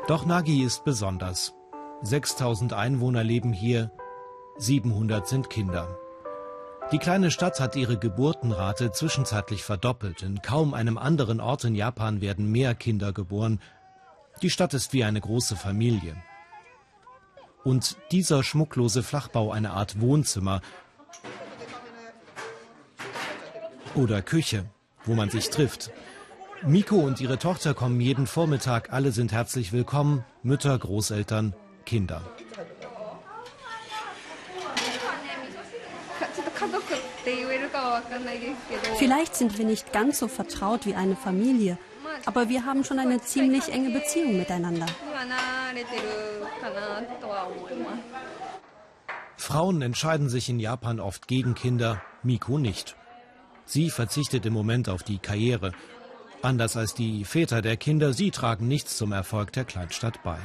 Doch 0.07 0.25
Nagi 0.25 0.63
ist 0.63 0.83
besonders. 0.83 1.53
6000 2.01 2.73
Einwohner 2.73 3.23
leben 3.23 3.53
hier, 3.53 3.91
700 4.57 5.27
sind 5.27 5.49
Kinder. 5.49 5.97
Die 6.91 6.97
kleine 6.97 7.31
Stadt 7.31 7.59
hat 7.61 7.77
ihre 7.77 7.97
Geburtenrate 7.97 8.91
zwischenzeitlich 8.91 9.63
verdoppelt. 9.63 10.23
In 10.23 10.41
kaum 10.41 10.73
einem 10.73 10.97
anderen 10.97 11.39
Ort 11.39 11.63
in 11.63 11.75
Japan 11.75 12.19
werden 12.19 12.51
mehr 12.51 12.75
Kinder 12.75 13.13
geboren. 13.13 13.61
Die 14.41 14.49
Stadt 14.49 14.73
ist 14.73 14.91
wie 14.91 15.05
eine 15.05 15.21
große 15.21 15.55
Familie. 15.55 16.17
Und 17.63 17.97
dieser 18.11 18.43
schmucklose 18.43 19.03
Flachbau 19.03 19.51
eine 19.51 19.71
Art 19.71 20.01
Wohnzimmer 20.01 20.61
oder 23.95 24.21
Küche, 24.21 24.65
wo 25.05 25.13
man 25.13 25.29
sich 25.29 25.49
trifft. 25.49 25.91
Miko 26.63 26.97
und 26.97 27.19
ihre 27.21 27.39
Tochter 27.39 27.73
kommen 27.73 27.99
jeden 27.99 28.27
Vormittag, 28.27 28.93
alle 28.93 29.11
sind 29.11 29.31
herzlich 29.31 29.71
willkommen, 29.73 30.23
Mütter, 30.43 30.77
Großeltern, 30.77 31.53
Kinder. 31.85 32.21
Vielleicht 38.97 39.35
sind 39.35 39.57
wir 39.57 39.65
nicht 39.65 39.91
ganz 39.93 40.19
so 40.19 40.27
vertraut 40.27 40.85
wie 40.85 40.95
eine 40.95 41.15
Familie, 41.15 41.77
aber 42.25 42.49
wir 42.49 42.65
haben 42.65 42.83
schon 42.83 42.99
eine 42.99 43.21
ziemlich 43.21 43.71
enge 43.71 43.89
Beziehung 43.91 44.37
miteinander. 44.37 44.85
Frauen 49.37 49.81
entscheiden 49.81 50.29
sich 50.29 50.49
in 50.49 50.59
Japan 50.59 50.99
oft 50.99 51.27
gegen 51.27 51.55
Kinder, 51.55 52.01
Miko 52.23 52.57
nicht. 52.57 52.95
Sie 53.65 53.89
verzichtet 53.89 54.45
im 54.45 54.53
Moment 54.53 54.89
auf 54.89 55.03
die 55.03 55.17
Karriere. 55.17 55.71
Anders 56.41 56.75
als 56.77 56.93
die 56.93 57.23
Väter 57.25 57.61
der 57.61 57.77
Kinder, 57.77 58.13
sie 58.13 58.31
tragen 58.31 58.67
nichts 58.67 58.97
zum 58.97 59.11
Erfolg 59.11 59.53
der 59.53 59.65
Kleinstadt 59.65 60.21
bei. 60.23 60.37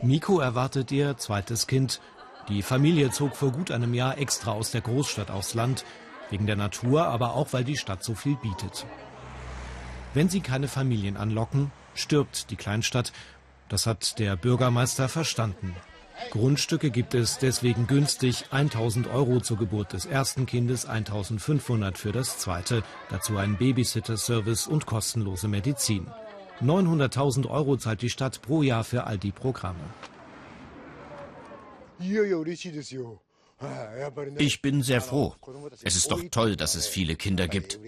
Miko 0.00 0.38
erwartet 0.38 0.92
ihr 0.92 1.16
zweites 1.16 1.66
Kind, 1.66 2.00
die 2.48 2.62
Familie 2.62 3.10
zog 3.10 3.36
vor 3.36 3.50
gut 3.50 3.70
einem 3.70 3.94
Jahr 3.94 4.16
extra 4.16 4.52
aus 4.52 4.70
der 4.70 4.80
Großstadt 4.80 5.30
aufs 5.30 5.54
Land, 5.54 5.84
wegen 6.30 6.46
der 6.46 6.56
Natur, 6.56 7.06
aber 7.06 7.34
auch 7.34 7.52
weil 7.52 7.64
die 7.64 7.76
Stadt 7.76 8.02
so 8.02 8.14
viel 8.14 8.36
bietet. 8.36 8.86
Wenn 10.14 10.28
sie 10.28 10.40
keine 10.40 10.68
Familien 10.68 11.16
anlocken, 11.16 11.70
stirbt 11.94 12.50
die 12.50 12.56
Kleinstadt. 12.56 13.12
Das 13.68 13.86
hat 13.86 14.18
der 14.18 14.36
Bürgermeister 14.36 15.08
verstanden. 15.08 15.74
Grundstücke 16.30 16.90
gibt 16.90 17.14
es 17.14 17.38
deswegen 17.38 17.86
günstig 17.86 18.46
1000 18.50 19.06
Euro 19.08 19.40
zur 19.40 19.56
Geburt 19.56 19.92
des 19.92 20.04
ersten 20.04 20.46
Kindes, 20.46 20.84
1500 20.84 21.96
für 21.96 22.12
das 22.12 22.38
zweite, 22.38 22.82
dazu 23.08 23.36
ein 23.36 23.56
Babysitter-Service 23.56 24.66
und 24.66 24.84
kostenlose 24.84 25.48
Medizin. 25.48 26.06
900.000 26.60 27.48
Euro 27.48 27.76
zahlt 27.76 28.02
die 28.02 28.10
Stadt 28.10 28.42
pro 28.42 28.62
Jahr 28.62 28.84
für 28.84 29.04
all 29.04 29.16
die 29.16 29.32
Programme. 29.32 29.78
Ich 34.38 34.62
bin 34.62 34.82
sehr 34.82 35.00
froh. 35.00 35.34
Es 35.82 35.96
ist 35.96 36.10
doch 36.10 36.22
toll, 36.30 36.56
dass 36.56 36.74
es 36.74 36.86
viele 36.86 37.16
Kinder 37.16 37.48
gibt. 37.48 37.80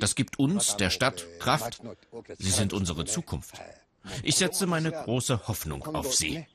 Das 0.00 0.14
gibt 0.14 0.38
uns, 0.38 0.76
der 0.76 0.90
Stadt, 0.90 1.26
Kraft. 1.38 1.82
Sie 2.38 2.50
sind 2.50 2.72
unsere 2.72 3.04
Zukunft. 3.04 3.60
Ich 4.22 4.36
setze 4.36 4.66
meine 4.66 4.90
große 4.90 5.46
Hoffnung 5.48 5.84
auf 5.94 6.14
sie. 6.14 6.46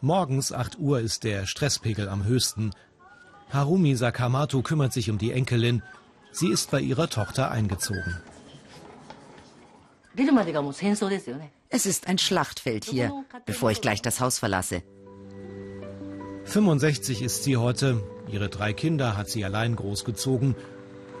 Morgens 0.00 0.52
8 0.52 0.78
Uhr 0.78 1.00
ist 1.00 1.24
der 1.24 1.46
Stresspegel 1.46 2.08
am 2.08 2.24
höchsten. 2.24 2.72
Harumi 3.50 3.94
Sakamoto 3.94 4.62
kümmert 4.62 4.92
sich 4.92 5.10
um 5.10 5.18
die 5.18 5.32
Enkelin. 5.32 5.82
Sie 6.32 6.50
ist 6.50 6.70
bei 6.70 6.80
ihrer 6.80 7.08
Tochter 7.08 7.50
eingezogen. 7.50 8.20
Es 11.68 11.86
ist 11.86 12.06
ein 12.06 12.18
Schlachtfeld 12.18 12.84
hier, 12.84 13.12
bevor 13.44 13.70
ich 13.70 13.80
gleich 13.80 14.02
das 14.02 14.20
Haus 14.20 14.38
verlasse. 14.38 14.82
65 16.44 17.22
ist 17.22 17.42
sie 17.42 17.56
heute. 17.56 18.02
Ihre 18.30 18.48
drei 18.48 18.72
Kinder 18.72 19.16
hat 19.16 19.28
sie 19.28 19.44
allein 19.44 19.74
großgezogen. 19.74 20.54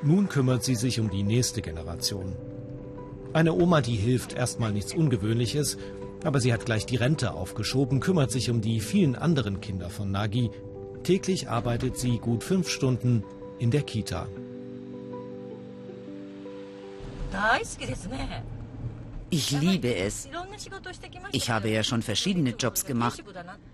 Nun 0.02 0.28
kümmert 0.28 0.62
sie 0.62 0.76
sich 0.76 1.00
um 1.00 1.10
die 1.10 1.24
nächste 1.24 1.62
Generation. 1.62 2.36
Eine 3.32 3.52
Oma, 3.52 3.80
die 3.80 3.96
hilft, 3.96 4.32
erstmal 4.32 4.72
nichts 4.72 4.94
Ungewöhnliches, 4.94 5.78
aber 6.24 6.40
sie 6.40 6.52
hat 6.52 6.64
gleich 6.64 6.86
die 6.86 6.96
Rente 6.96 7.32
aufgeschoben, 7.32 8.00
kümmert 8.00 8.30
sich 8.30 8.50
um 8.50 8.60
die 8.60 8.80
vielen 8.80 9.16
anderen 9.16 9.60
Kinder 9.60 9.90
von 9.90 10.10
Nagi. 10.10 10.50
Täglich 11.02 11.48
arbeitet 11.48 11.98
sie 11.98 12.18
gut 12.18 12.42
fünf 12.42 12.68
Stunden 12.68 13.24
in 13.58 13.70
der 13.70 13.82
Kita. 13.82 14.26
Ich 19.30 19.50
liebe 19.50 19.94
es. 19.94 20.28
Ich 21.32 21.50
habe 21.50 21.68
ja 21.70 21.82
schon 21.82 22.02
verschiedene 22.02 22.50
Jobs 22.50 22.84
gemacht. 22.84 23.22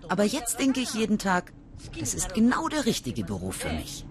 Aber 0.08 0.24
jetzt 0.24 0.58
denke 0.58 0.80
ich 0.80 0.94
jeden 0.94 1.18
Tag, 1.18 1.52
das 1.98 2.14
ist 2.14 2.34
genau 2.34 2.68
der 2.68 2.86
richtige 2.86 3.24
Beruf 3.24 3.56
für 3.56 3.72
mich. 3.72 4.04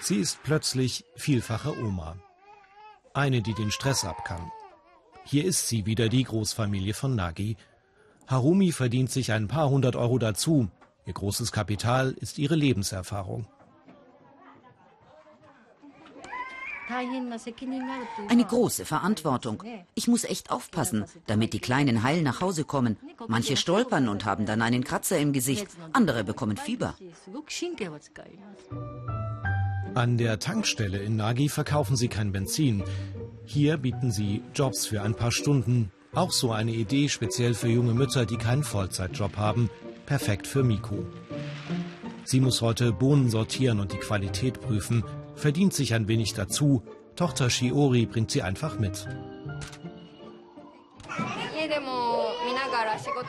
Sie 0.00 0.16
ist 0.16 0.42
plötzlich 0.42 1.04
vielfache 1.16 1.78
Oma. 1.78 2.16
eine, 3.14 3.42
die 3.42 3.54
den 3.54 3.70
Stress 3.70 4.04
ab 4.04 4.24
kann. 4.24 4.50
Hier 5.24 5.44
ist 5.44 5.68
sie 5.68 5.86
wieder, 5.86 6.08
die 6.08 6.24
Großfamilie 6.24 6.94
von 6.94 7.14
Nagi. 7.14 7.56
Harumi 8.26 8.72
verdient 8.72 9.10
sich 9.10 9.32
ein 9.32 9.48
paar 9.48 9.68
hundert 9.68 9.96
Euro 9.96 10.18
dazu. 10.18 10.68
Ihr 11.06 11.12
großes 11.12 11.52
Kapital 11.52 12.12
ist 12.12 12.38
ihre 12.38 12.54
Lebenserfahrung. 12.54 13.46
Eine 18.28 18.44
große 18.44 18.84
Verantwortung. 18.84 19.62
Ich 19.94 20.08
muss 20.08 20.24
echt 20.24 20.50
aufpassen, 20.50 21.04
damit 21.26 21.52
die 21.52 21.60
Kleinen 21.60 22.02
heil 22.02 22.22
nach 22.22 22.40
Hause 22.40 22.64
kommen. 22.64 22.96
Manche 23.28 23.56
stolpern 23.56 24.08
und 24.08 24.24
haben 24.24 24.46
dann 24.46 24.62
einen 24.62 24.84
Kratzer 24.84 25.18
im 25.18 25.32
Gesicht, 25.32 25.68
andere 25.92 26.24
bekommen 26.24 26.56
Fieber. 26.56 26.94
An 29.94 30.16
der 30.16 30.38
Tankstelle 30.38 30.98
in 30.98 31.16
Nagi 31.16 31.48
verkaufen 31.48 31.96
sie 31.96 32.08
kein 32.08 32.32
Benzin. 32.32 32.82
Hier 33.44 33.76
bieten 33.76 34.10
sie 34.10 34.42
Jobs 34.54 34.86
für 34.86 35.02
ein 35.02 35.14
paar 35.14 35.32
Stunden. 35.32 35.90
Auch 36.14 36.32
so 36.32 36.52
eine 36.52 36.72
Idee 36.72 37.08
speziell 37.08 37.54
für 37.54 37.68
junge 37.68 37.94
Mütter, 37.94 38.26
die 38.26 38.36
keinen 38.36 38.64
Vollzeitjob 38.64 39.36
haben. 39.36 39.70
Perfekt 40.06 40.46
für 40.46 40.62
Miku. 40.62 41.04
Sie 42.24 42.40
muss 42.40 42.60
heute 42.60 42.92
Bohnen 42.92 43.30
sortieren 43.30 43.80
und 43.80 43.92
die 43.92 43.98
Qualität 43.98 44.60
prüfen 44.60 45.04
verdient 45.34 45.74
sich 45.74 45.94
ein 45.94 46.08
wenig 46.08 46.34
dazu. 46.34 46.82
Tochter 47.16 47.50
Shiori 47.50 48.06
bringt 48.06 48.30
sie 48.30 48.42
einfach 48.42 48.78
mit. 48.78 49.06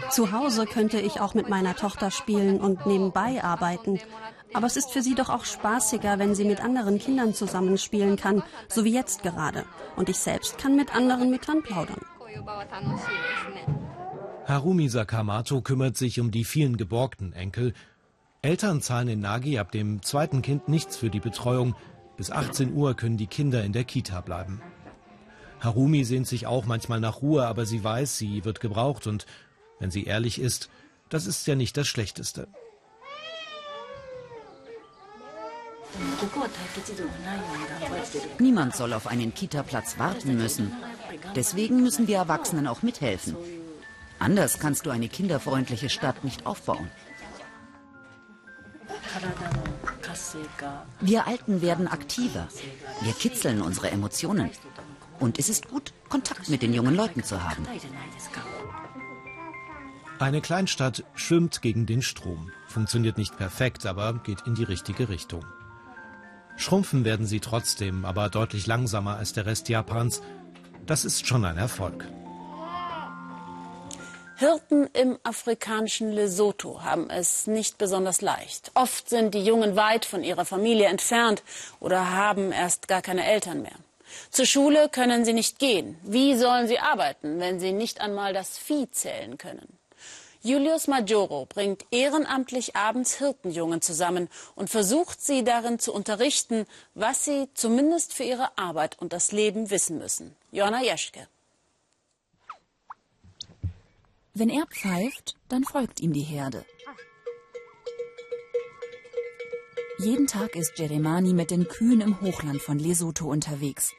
Zu 0.09 0.31
Hause 0.31 0.65
könnte 0.65 0.99
ich 0.99 1.19
auch 1.19 1.33
mit 1.33 1.49
meiner 1.49 1.75
Tochter 1.75 2.11
spielen 2.11 2.59
und 2.59 2.85
nebenbei 2.85 3.43
arbeiten. 3.43 3.99
Aber 4.53 4.67
es 4.67 4.77
ist 4.77 4.91
für 4.91 5.01
sie 5.01 5.15
doch 5.15 5.29
auch 5.29 5.45
spaßiger, 5.45 6.19
wenn 6.19 6.35
sie 6.35 6.45
mit 6.45 6.63
anderen 6.63 6.99
Kindern 6.99 7.33
zusammenspielen 7.33 8.17
kann, 8.17 8.43
so 8.67 8.83
wie 8.83 8.93
jetzt 8.93 9.23
gerade. 9.23 9.65
Und 9.95 10.09
ich 10.09 10.17
selbst 10.17 10.57
kann 10.57 10.75
mit 10.75 10.95
anderen 10.95 11.29
Müttern 11.29 11.63
plaudern. 11.63 12.01
Harumi 14.45 14.89
Sakamoto 14.89 15.61
kümmert 15.61 15.97
sich 15.97 16.19
um 16.19 16.29
die 16.29 16.43
vielen 16.43 16.77
geborgten 16.77 17.33
Enkel. 17.33 17.73
Eltern 18.41 18.81
zahlen 18.81 19.07
in 19.07 19.19
Nagi 19.21 19.57
ab 19.57 19.71
dem 19.71 20.01
zweiten 20.01 20.41
Kind 20.41 20.67
nichts 20.67 20.97
für 20.97 21.09
die 21.09 21.21
Betreuung, 21.21 21.75
bis 22.17 22.31
18 22.31 22.73
Uhr 22.73 22.95
können 22.95 23.17
die 23.17 23.27
Kinder 23.27 23.63
in 23.63 23.73
der 23.73 23.83
Kita 23.83 24.21
bleiben. 24.21 24.61
Harumi 25.59 26.03
sehnt 26.03 26.27
sich 26.27 26.45
auch 26.45 26.65
manchmal 26.65 26.99
nach 26.99 27.21
Ruhe, 27.21 27.47
aber 27.47 27.65
sie 27.65 27.83
weiß, 27.83 28.17
sie 28.17 28.43
wird 28.45 28.59
gebraucht 28.59 29.07
und, 29.07 29.25
wenn 29.79 29.91
sie 29.91 30.03
ehrlich 30.03 30.39
ist, 30.39 30.69
das 31.09 31.25
ist 31.25 31.47
ja 31.47 31.55
nicht 31.55 31.77
das 31.77 31.87
Schlechteste. 31.87 32.47
Niemand 38.39 38.75
soll 38.75 38.93
auf 38.93 39.07
einen 39.07 39.33
Kita-Platz 39.33 39.99
warten 39.99 40.35
müssen. 40.35 40.71
Deswegen 41.35 41.81
müssen 41.81 42.07
wir 42.07 42.17
Erwachsenen 42.17 42.67
auch 42.67 42.81
mithelfen. 42.81 43.35
Anders 44.19 44.59
kannst 44.59 44.85
du 44.85 44.89
eine 44.89 45.07
kinderfreundliche 45.07 45.89
Stadt 45.89 46.23
nicht 46.23 46.45
aufbauen. 46.45 46.89
Wir 51.01 51.27
Alten 51.27 51.61
werden 51.61 51.87
aktiver. 51.87 52.47
Wir 53.01 53.13
kitzeln 53.13 53.61
unsere 53.61 53.91
Emotionen. 53.91 54.49
Und 55.19 55.39
es 55.39 55.49
ist 55.49 55.69
gut, 55.69 55.93
Kontakt 56.09 56.49
mit 56.49 56.61
den 56.61 56.73
jungen 56.73 56.95
Leuten 56.95 57.23
zu 57.23 57.43
haben. 57.43 57.65
Eine 60.19 60.41
Kleinstadt 60.41 61.03
schwimmt 61.15 61.61
gegen 61.61 61.85
den 61.85 62.01
Strom. 62.01 62.51
Funktioniert 62.67 63.17
nicht 63.17 63.37
perfekt, 63.37 63.85
aber 63.85 64.13
geht 64.23 64.41
in 64.45 64.55
die 64.55 64.63
richtige 64.63 65.09
Richtung. 65.09 65.45
Schrumpfen 66.55 67.03
werden 67.03 67.25
sie 67.25 67.39
trotzdem, 67.39 68.05
aber 68.05 68.29
deutlich 68.29 68.67
langsamer 68.67 69.17
als 69.17 69.33
der 69.33 69.45
Rest 69.45 69.69
Japans. 69.69 70.21
Das 70.85 71.03
ist 71.03 71.27
schon 71.27 71.45
ein 71.45 71.57
Erfolg. 71.57 72.07
Hirten 74.35 74.87
im 74.93 75.19
afrikanischen 75.23 76.11
Lesotho 76.11 76.81
haben 76.81 77.09
es 77.09 77.45
nicht 77.45 77.77
besonders 77.77 78.21
leicht. 78.21 78.71
Oft 78.73 79.07
sind 79.07 79.35
die 79.35 79.43
Jungen 79.43 79.75
weit 79.75 80.05
von 80.05 80.23
ihrer 80.23 80.45
Familie 80.45 80.87
entfernt 80.87 81.43
oder 81.79 82.11
haben 82.11 82.51
erst 82.51 82.87
gar 82.87 83.01
keine 83.01 83.25
Eltern 83.25 83.61
mehr. 83.61 83.75
Zur 84.31 84.45
Schule 84.45 84.89
können 84.89 85.23
sie 85.23 85.33
nicht 85.33 85.59
gehen. 85.59 85.97
Wie 86.03 86.35
sollen 86.35 86.67
sie 86.67 86.79
arbeiten, 86.79 87.39
wenn 87.39 87.59
sie 87.59 87.73
nicht 87.73 88.01
einmal 88.01 88.33
das 88.33 88.57
Vieh 88.57 88.89
zählen 88.91 89.37
können? 89.37 89.77
Julius 90.41 90.87
Majoro 90.87 91.45
bringt 91.45 91.85
ehrenamtlich 91.91 92.75
abends 92.75 93.17
Hirtenjungen 93.17 93.81
zusammen 93.81 94.29
und 94.55 94.69
versucht 94.69 95.21
sie 95.21 95.43
darin 95.45 95.79
zu 95.79 95.93
unterrichten, 95.93 96.65
was 96.95 97.23
sie 97.23 97.47
zumindest 97.53 98.13
für 98.13 98.23
ihre 98.23 98.57
Arbeit 98.57 98.97
und 98.99 99.13
das 99.13 99.31
Leben 99.31 99.69
wissen 99.69 99.99
müssen. 99.99 100.35
Joanna 100.51 100.83
Jeschke. 100.83 101.27
Wenn 104.35 104.49
er 104.49 104.65
pfeift, 104.65 105.35
dann 105.47 105.63
folgt 105.63 105.99
ihm 105.99 106.11
die 106.11 106.21
Herde. 106.21 106.65
Jeden 109.99 110.25
Tag 110.25 110.55
ist 110.55 110.79
Jeremani 110.79 111.33
mit 111.33 111.51
den 111.51 111.67
Kühen 111.67 112.01
im 112.01 112.19
Hochland 112.19 112.59
von 112.59 112.79
Lesotho 112.79 113.29
unterwegs. 113.29 113.93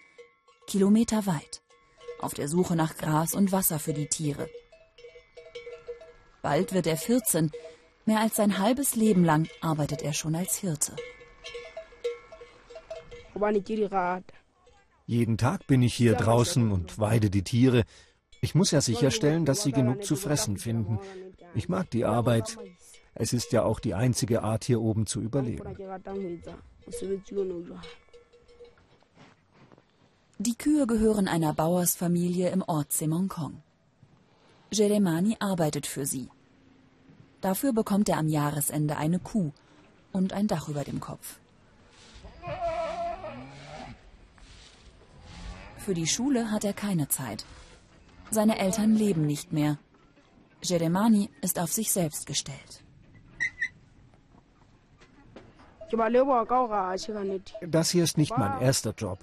Kilometer 0.66 1.26
weit. 1.26 1.62
Auf 2.20 2.34
der 2.34 2.48
Suche 2.48 2.74
nach 2.74 2.96
Gras 2.96 3.34
und 3.34 3.52
Wasser 3.52 3.78
für 3.78 3.92
die 3.92 4.08
Tiere. 4.08 4.48
Bald 6.42 6.74
wird 6.74 6.88
er 6.88 6.96
14. 6.96 7.52
Mehr 8.04 8.18
als 8.18 8.34
sein 8.34 8.58
halbes 8.58 8.96
Leben 8.96 9.24
lang 9.24 9.48
arbeitet 9.60 10.02
er 10.02 10.14
schon 10.14 10.34
als 10.34 10.56
Hirte. 10.56 10.96
Jeden 15.06 15.38
Tag 15.38 15.68
bin 15.68 15.82
ich 15.82 15.94
hier 15.94 16.14
draußen 16.14 16.72
und 16.72 16.98
weide 16.98 17.30
die 17.30 17.44
Tiere, 17.44 17.84
ich 18.44 18.54
muss 18.54 18.70
ja 18.72 18.82
sicherstellen, 18.82 19.46
dass 19.46 19.62
sie 19.62 19.72
genug 19.72 20.04
zu 20.04 20.16
fressen 20.16 20.58
finden. 20.58 20.98
Ich 21.54 21.70
mag 21.70 21.90
die 21.90 22.04
Arbeit. 22.04 22.58
Es 23.14 23.32
ist 23.32 23.52
ja 23.52 23.62
auch 23.62 23.80
die 23.80 23.94
einzige 23.94 24.42
Art, 24.42 24.64
hier 24.64 24.80
oben 24.82 25.06
zu 25.06 25.18
überleben. 25.22 25.66
Die 30.38 30.56
Kühe 30.62 30.86
gehören 30.86 31.26
einer 31.26 31.54
Bauersfamilie 31.54 32.50
im 32.50 32.62
Ort 32.62 32.92
Semonkong. 32.92 33.62
Jeremani 34.70 35.36
arbeitet 35.40 35.86
für 35.86 36.04
sie. 36.04 36.28
Dafür 37.40 37.72
bekommt 37.72 38.10
er 38.10 38.18
am 38.18 38.28
Jahresende 38.28 38.96
eine 38.96 39.20
Kuh 39.20 39.52
und 40.12 40.34
ein 40.34 40.48
Dach 40.48 40.68
über 40.68 40.84
dem 40.84 41.00
Kopf. 41.00 41.38
Für 45.78 45.94
die 45.94 46.06
Schule 46.06 46.50
hat 46.50 46.64
er 46.64 46.74
keine 46.74 47.08
Zeit. 47.08 47.46
Seine 48.30 48.58
Eltern 48.58 48.94
leben 48.94 49.26
nicht 49.26 49.52
mehr. 49.52 49.78
Jeremani 50.62 51.30
ist 51.40 51.58
auf 51.58 51.72
sich 51.72 51.92
selbst 51.92 52.26
gestellt. 52.26 52.84
Das 57.62 57.90
hier 57.90 58.04
ist 58.04 58.18
nicht 58.18 58.36
mein 58.36 58.60
erster 58.60 58.94
Job. 58.96 59.18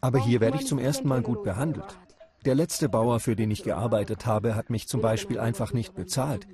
Aber 0.00 0.18
hier 0.18 0.40
werde 0.40 0.58
ich 0.58 0.66
zum 0.66 0.78
ersten 0.78 1.08
Mal 1.08 1.22
gut 1.22 1.42
behandelt. 1.42 1.98
Der 2.44 2.54
letzte 2.54 2.88
Bauer, 2.88 3.18
für 3.18 3.34
den 3.34 3.50
ich 3.50 3.64
gearbeitet 3.64 4.24
habe, 4.24 4.54
hat 4.54 4.70
mich 4.70 4.86
zum 4.86 5.00
Beispiel 5.00 5.40
einfach 5.40 5.72
nicht 5.72 5.94
bezahlt. 5.94 6.46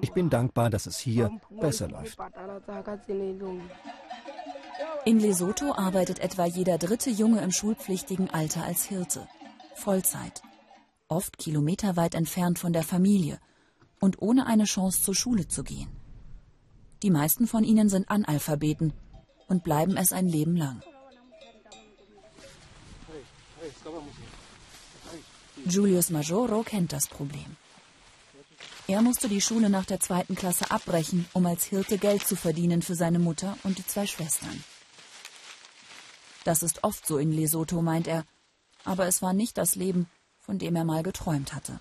Ich 0.00 0.12
bin 0.12 0.30
dankbar, 0.30 0.70
dass 0.70 0.86
es 0.86 0.98
hier 0.98 1.30
besser 1.60 1.88
läuft. 1.88 2.18
In 5.04 5.20
Lesotho 5.20 5.74
arbeitet 5.74 6.20
etwa 6.20 6.46
jeder 6.46 6.78
dritte 6.78 7.10
Junge 7.10 7.42
im 7.42 7.52
schulpflichtigen 7.52 8.30
Alter 8.30 8.64
als 8.64 8.84
Hirte. 8.84 9.28
Vollzeit 9.74 10.42
oft 11.08 11.38
kilometerweit 11.38 12.14
entfernt 12.14 12.58
von 12.58 12.72
der 12.72 12.82
Familie 12.82 13.38
und 14.00 14.20
ohne 14.20 14.46
eine 14.46 14.64
Chance 14.64 15.02
zur 15.02 15.14
Schule 15.14 15.48
zu 15.48 15.64
gehen. 15.64 15.88
Die 17.02 17.10
meisten 17.10 17.46
von 17.46 17.64
ihnen 17.64 17.88
sind 17.88 18.08
Analphabeten 18.08 18.92
und 19.48 19.64
bleiben 19.64 19.96
es 19.96 20.12
ein 20.12 20.28
Leben 20.28 20.56
lang. 20.56 20.82
Julius 25.64 26.10
Majoro 26.10 26.62
kennt 26.62 26.92
das 26.92 27.06
Problem. 27.06 27.56
Er 28.88 29.02
musste 29.02 29.28
die 29.28 29.40
Schule 29.40 29.68
nach 29.68 29.84
der 29.84 29.98
zweiten 29.98 30.36
Klasse 30.36 30.70
abbrechen, 30.70 31.26
um 31.32 31.44
als 31.44 31.64
Hirte 31.64 31.98
Geld 31.98 32.24
zu 32.26 32.36
verdienen 32.36 32.82
für 32.82 32.94
seine 32.94 33.18
Mutter 33.18 33.56
und 33.64 33.78
die 33.78 33.86
zwei 33.86 34.06
Schwestern. 34.06 34.62
Das 36.44 36.62
ist 36.62 36.84
oft 36.84 37.04
so 37.04 37.18
in 37.18 37.32
Lesotho, 37.32 37.82
meint 37.82 38.06
er, 38.06 38.24
aber 38.84 39.06
es 39.06 39.22
war 39.22 39.32
nicht 39.32 39.58
das 39.58 39.74
Leben, 39.74 40.08
von 40.46 40.58
dem 40.58 40.76
er 40.76 40.84
mal 40.84 41.02
geträumt 41.02 41.52
hatte. 41.52 41.80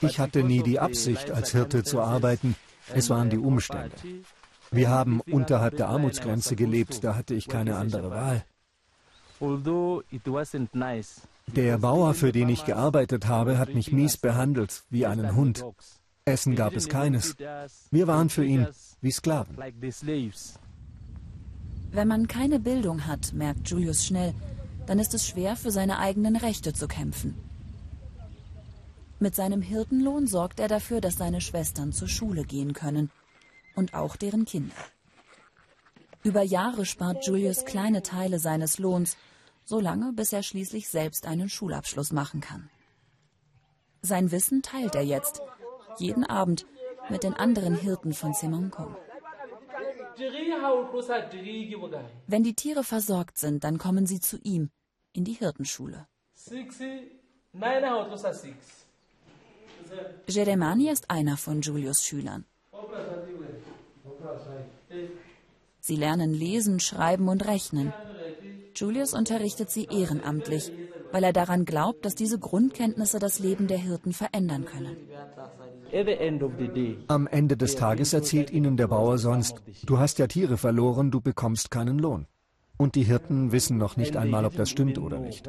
Ich 0.00 0.20
hatte 0.20 0.42
nie 0.42 0.62
die 0.62 0.78
Absicht, 0.78 1.30
als 1.30 1.50
Hirte 1.52 1.82
zu 1.82 2.00
arbeiten. 2.00 2.56
Es 2.94 3.10
waren 3.10 3.30
die 3.30 3.38
Umstände. 3.38 3.96
Wir 4.70 4.88
haben 4.88 5.20
unterhalb 5.20 5.76
der 5.76 5.88
Armutsgrenze 5.88 6.56
gelebt, 6.56 7.02
da 7.02 7.14
hatte 7.14 7.34
ich 7.34 7.48
keine 7.48 7.76
andere 7.76 8.10
Wahl. 8.10 8.44
Der 11.46 11.78
Bauer, 11.78 12.14
für 12.14 12.32
den 12.32 12.48
ich 12.48 12.64
gearbeitet 12.64 13.26
habe, 13.26 13.58
hat 13.58 13.74
mich 13.74 13.92
mies 13.92 14.16
behandelt, 14.16 14.82
wie 14.90 15.06
einen 15.06 15.34
Hund. 15.34 15.64
Essen 16.24 16.56
gab 16.56 16.74
es 16.74 16.88
keines. 16.88 17.36
Wir 17.90 18.06
waren 18.06 18.28
für 18.28 18.44
ihn 18.44 18.66
wie 19.00 19.12
Sklaven. 19.12 19.56
Wenn 21.90 22.08
man 22.08 22.28
keine 22.28 22.60
Bildung 22.60 23.06
hat, 23.06 23.32
merkt 23.32 23.68
Julius 23.68 24.04
schnell, 24.04 24.34
dann 24.86 24.98
ist 24.98 25.14
es 25.14 25.26
schwer, 25.26 25.56
für 25.56 25.70
seine 25.70 25.98
eigenen 25.98 26.36
Rechte 26.36 26.72
zu 26.72 26.88
kämpfen. 26.88 27.34
Mit 29.20 29.34
seinem 29.34 29.62
Hirtenlohn 29.62 30.26
sorgt 30.26 30.60
er 30.60 30.68
dafür, 30.68 31.00
dass 31.00 31.16
seine 31.16 31.40
Schwestern 31.40 31.92
zur 31.92 32.08
Schule 32.08 32.44
gehen 32.44 32.72
können 32.72 33.10
und 33.74 33.94
auch 33.94 34.16
deren 34.16 34.44
Kinder. 34.44 34.76
Über 36.22 36.42
Jahre 36.42 36.84
spart 36.84 37.26
Julius 37.26 37.64
kleine 37.64 38.02
Teile 38.02 38.38
seines 38.38 38.78
Lohns, 38.78 39.16
so 39.64 39.80
lange, 39.80 40.12
bis 40.12 40.32
er 40.32 40.42
schließlich 40.42 40.88
selbst 40.88 41.26
einen 41.26 41.48
Schulabschluss 41.48 42.12
machen 42.12 42.40
kann. 42.40 42.70
Sein 44.02 44.30
Wissen 44.30 44.62
teilt 44.62 44.94
er 44.94 45.02
jetzt, 45.02 45.42
jeden 45.98 46.24
Abend, 46.24 46.66
mit 47.10 47.22
den 47.22 47.34
anderen 47.34 47.74
Hirten 47.74 48.14
von 48.14 48.34
Semonkong. 48.34 48.96
Wenn 52.26 52.42
die 52.42 52.54
Tiere 52.54 52.84
versorgt 52.84 53.38
sind, 53.38 53.64
dann 53.64 53.78
kommen 53.78 54.06
sie 54.06 54.20
zu 54.20 54.38
ihm 54.42 54.70
in 55.12 55.24
die 55.24 55.32
Hirtenschule. 55.32 56.06
Jeremani 60.26 60.90
ist 60.90 61.10
einer 61.10 61.36
von 61.36 61.60
Julius 61.60 62.04
Schülern. 62.04 62.44
Sie 65.80 65.96
lernen 65.96 66.34
lesen, 66.34 66.80
schreiben 66.80 67.28
und 67.28 67.46
rechnen. 67.46 67.92
Julius 68.74 69.14
unterrichtet 69.14 69.70
sie 69.70 69.86
ehrenamtlich, 69.86 70.70
weil 71.12 71.24
er 71.24 71.32
daran 71.32 71.64
glaubt, 71.64 72.04
dass 72.04 72.14
diese 72.14 72.38
Grundkenntnisse 72.38 73.18
das 73.18 73.38
Leben 73.38 73.66
der 73.66 73.78
Hirten 73.78 74.12
verändern 74.12 74.64
können. 74.64 74.96
Am 77.08 77.26
Ende 77.26 77.56
des 77.56 77.76
Tages 77.76 78.12
erzählt 78.12 78.50
ihnen 78.50 78.76
der 78.76 78.88
Bauer 78.88 79.18
sonst, 79.18 79.62
du 79.84 79.98
hast 79.98 80.18
ja 80.18 80.26
Tiere 80.26 80.58
verloren, 80.58 81.10
du 81.10 81.20
bekommst 81.20 81.70
keinen 81.70 81.98
Lohn. 81.98 82.26
Und 82.76 82.94
die 82.94 83.02
Hirten 83.02 83.50
wissen 83.50 83.76
noch 83.76 83.96
nicht 83.96 84.16
einmal, 84.16 84.44
ob 84.44 84.54
das 84.54 84.70
stimmt 84.70 84.98
oder 84.98 85.18
nicht. 85.18 85.48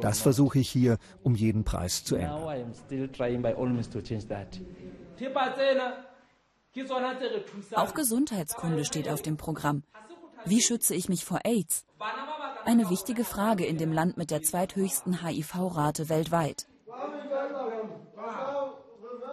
Das 0.00 0.20
versuche 0.20 0.58
ich 0.58 0.68
hier 0.68 0.98
um 1.22 1.34
jeden 1.34 1.64
Preis 1.64 2.04
zu 2.04 2.16
ändern. 2.16 2.74
Auch 7.74 7.94
Gesundheitskunde 7.94 8.84
steht 8.84 9.08
auf 9.08 9.22
dem 9.22 9.38
Programm. 9.38 9.84
Wie 10.44 10.60
schütze 10.60 10.94
ich 10.94 11.08
mich 11.08 11.24
vor 11.24 11.40
AIDS? 11.44 11.86
Eine 12.66 12.90
wichtige 12.90 13.22
Frage 13.22 13.64
in 13.64 13.78
dem 13.78 13.92
Land 13.92 14.16
mit 14.16 14.32
der 14.32 14.42
zweithöchsten 14.42 15.24
HIV-Rate 15.24 16.08
weltweit. 16.08 16.66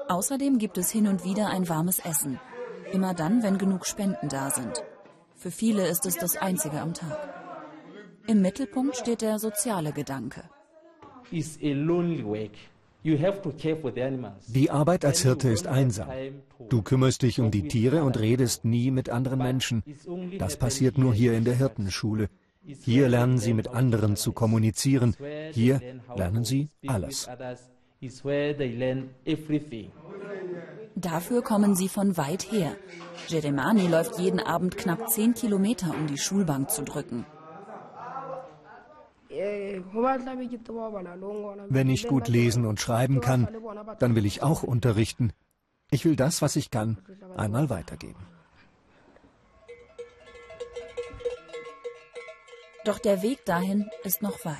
Außerdem 0.07 0.59
gibt 0.59 0.77
es 0.77 0.91
hin 0.91 1.07
und 1.07 1.25
wieder 1.25 1.47
ein 1.47 1.67
warmes 1.67 1.97
Essen. 1.97 2.39
Immer 2.91 3.15
dann, 3.15 3.41
wenn 3.41 3.57
genug 3.57 3.87
Spenden 3.87 4.29
da 4.29 4.51
sind. 4.51 4.83
Für 5.35 5.49
viele 5.49 5.87
ist 5.87 6.05
es 6.05 6.15
das 6.15 6.37
einzige 6.37 6.79
am 6.79 6.93
Tag. 6.93 7.17
Im 8.27 8.41
Mittelpunkt 8.41 8.97
steht 8.97 9.21
der 9.21 9.39
soziale 9.39 9.93
Gedanke. 9.93 10.43
Die 14.47 14.71
Arbeit 14.71 15.05
als 15.05 15.21
Hirte 15.23 15.49
ist 15.49 15.67
einsam. 15.67 16.09
Du 16.69 16.81
kümmerst 16.83 17.23
dich 17.23 17.39
um 17.39 17.49
die 17.49 17.67
Tiere 17.67 18.03
und 18.03 18.19
redest 18.19 18.63
nie 18.63 18.91
mit 18.91 19.09
anderen 19.09 19.39
Menschen. 19.39 19.83
Das 20.37 20.55
passiert 20.55 20.99
nur 20.99 21.13
hier 21.13 21.33
in 21.33 21.45
der 21.45 21.55
Hirtenschule. 21.55 22.29
Hier 22.65 23.09
lernen 23.09 23.37
sie 23.37 23.53
mit 23.53 23.67
anderen 23.67 24.15
zu 24.15 24.31
kommunizieren. 24.31 25.15
Hier 25.51 25.81
lernen 26.15 26.45
sie 26.45 26.69
alles. 26.87 27.29
Dafür 30.95 31.41
kommen 31.41 31.75
sie 31.75 31.89
von 31.89 32.17
weit 32.17 32.51
her. 32.51 32.75
Jeremani 33.27 33.87
läuft 33.87 34.19
jeden 34.19 34.39
Abend 34.39 34.77
knapp 34.77 35.09
zehn 35.09 35.33
Kilometer, 35.33 35.93
um 35.93 36.07
die 36.07 36.17
Schulbank 36.17 36.69
zu 36.69 36.83
drücken. 36.83 37.25
Wenn 41.69 41.89
ich 41.89 42.07
gut 42.07 42.27
lesen 42.27 42.65
und 42.65 42.79
schreiben 42.79 43.19
kann, 43.19 43.47
dann 43.99 44.15
will 44.15 44.25
ich 44.25 44.43
auch 44.43 44.63
unterrichten. 44.63 45.33
Ich 45.91 46.05
will 46.05 46.15
das, 46.15 46.41
was 46.41 46.55
ich 46.55 46.71
kann, 46.71 46.99
einmal 47.35 47.69
weitergeben. 47.69 48.32
Doch 52.85 52.99
der 52.99 53.21
Weg 53.21 53.45
dahin 53.45 53.89
ist 54.03 54.21
noch 54.21 54.43
weit. 54.43 54.55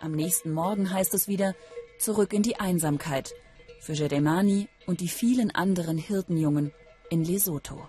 Am 0.00 0.12
nächsten 0.12 0.52
Morgen 0.52 0.92
heißt 0.92 1.14
es 1.14 1.26
wieder, 1.26 1.54
zurück 1.98 2.34
in 2.34 2.42
die 2.42 2.60
Einsamkeit. 2.60 3.34
Für 3.80 3.94
Jeremani 3.94 4.68
und 4.86 5.00
die 5.00 5.08
vielen 5.08 5.50
anderen 5.50 5.96
Hirtenjungen 5.96 6.72
in 7.08 7.24
Lesotho. 7.24 7.88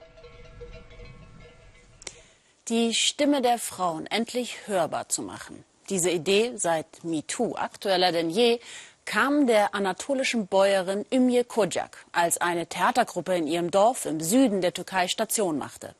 Die 2.69 2.93
Stimme 2.93 3.41
der 3.41 3.59
Frauen 3.59 4.07
endlich 4.07 4.67
hörbar 4.67 5.09
zu 5.09 5.21
machen. 5.21 5.63
Diese 5.89 6.09
Idee, 6.09 6.53
seit 6.55 7.03
MeToo 7.03 7.55
aktueller 7.55 8.11
denn 8.11 8.29
je, 8.29 8.59
kam 9.03 9.45
der 9.45 9.75
anatolischen 9.75 10.47
Bäuerin 10.47 11.05
Ümje 11.13 11.43
Kocak, 11.43 12.05
als 12.11 12.39
eine 12.39 12.67
Theatergruppe 12.67 13.35
in 13.35 13.47
ihrem 13.47 13.69
Dorf 13.69 14.05
im 14.05 14.19
Süden 14.19 14.61
der 14.61 14.73
Türkei 14.73 15.07
Station 15.07 15.57
machte. 15.57 15.93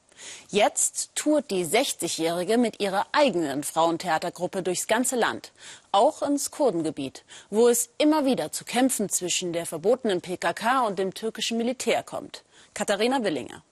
Jetzt 0.49 1.15
tourt 1.15 1.51
die 1.51 1.65
60-Jährige 1.65 2.57
mit 2.57 2.79
ihrer 2.79 3.05
eigenen 3.11 3.63
Frauentheatergruppe 3.63 4.63
durchs 4.63 4.87
ganze 4.87 5.15
Land, 5.15 5.51
auch 5.91 6.21
ins 6.21 6.51
Kurdengebiet, 6.51 7.23
wo 7.49 7.67
es 7.67 7.89
immer 7.97 8.25
wieder 8.25 8.51
zu 8.51 8.65
Kämpfen 8.65 9.09
zwischen 9.09 9.53
der 9.53 9.65
verbotenen 9.65 10.21
PKK 10.21 10.85
und 10.87 10.99
dem 10.99 11.13
türkischen 11.13 11.57
Militär 11.57 12.03
kommt. 12.03 12.43
Katharina 12.73 13.23
Willinger. 13.23 13.63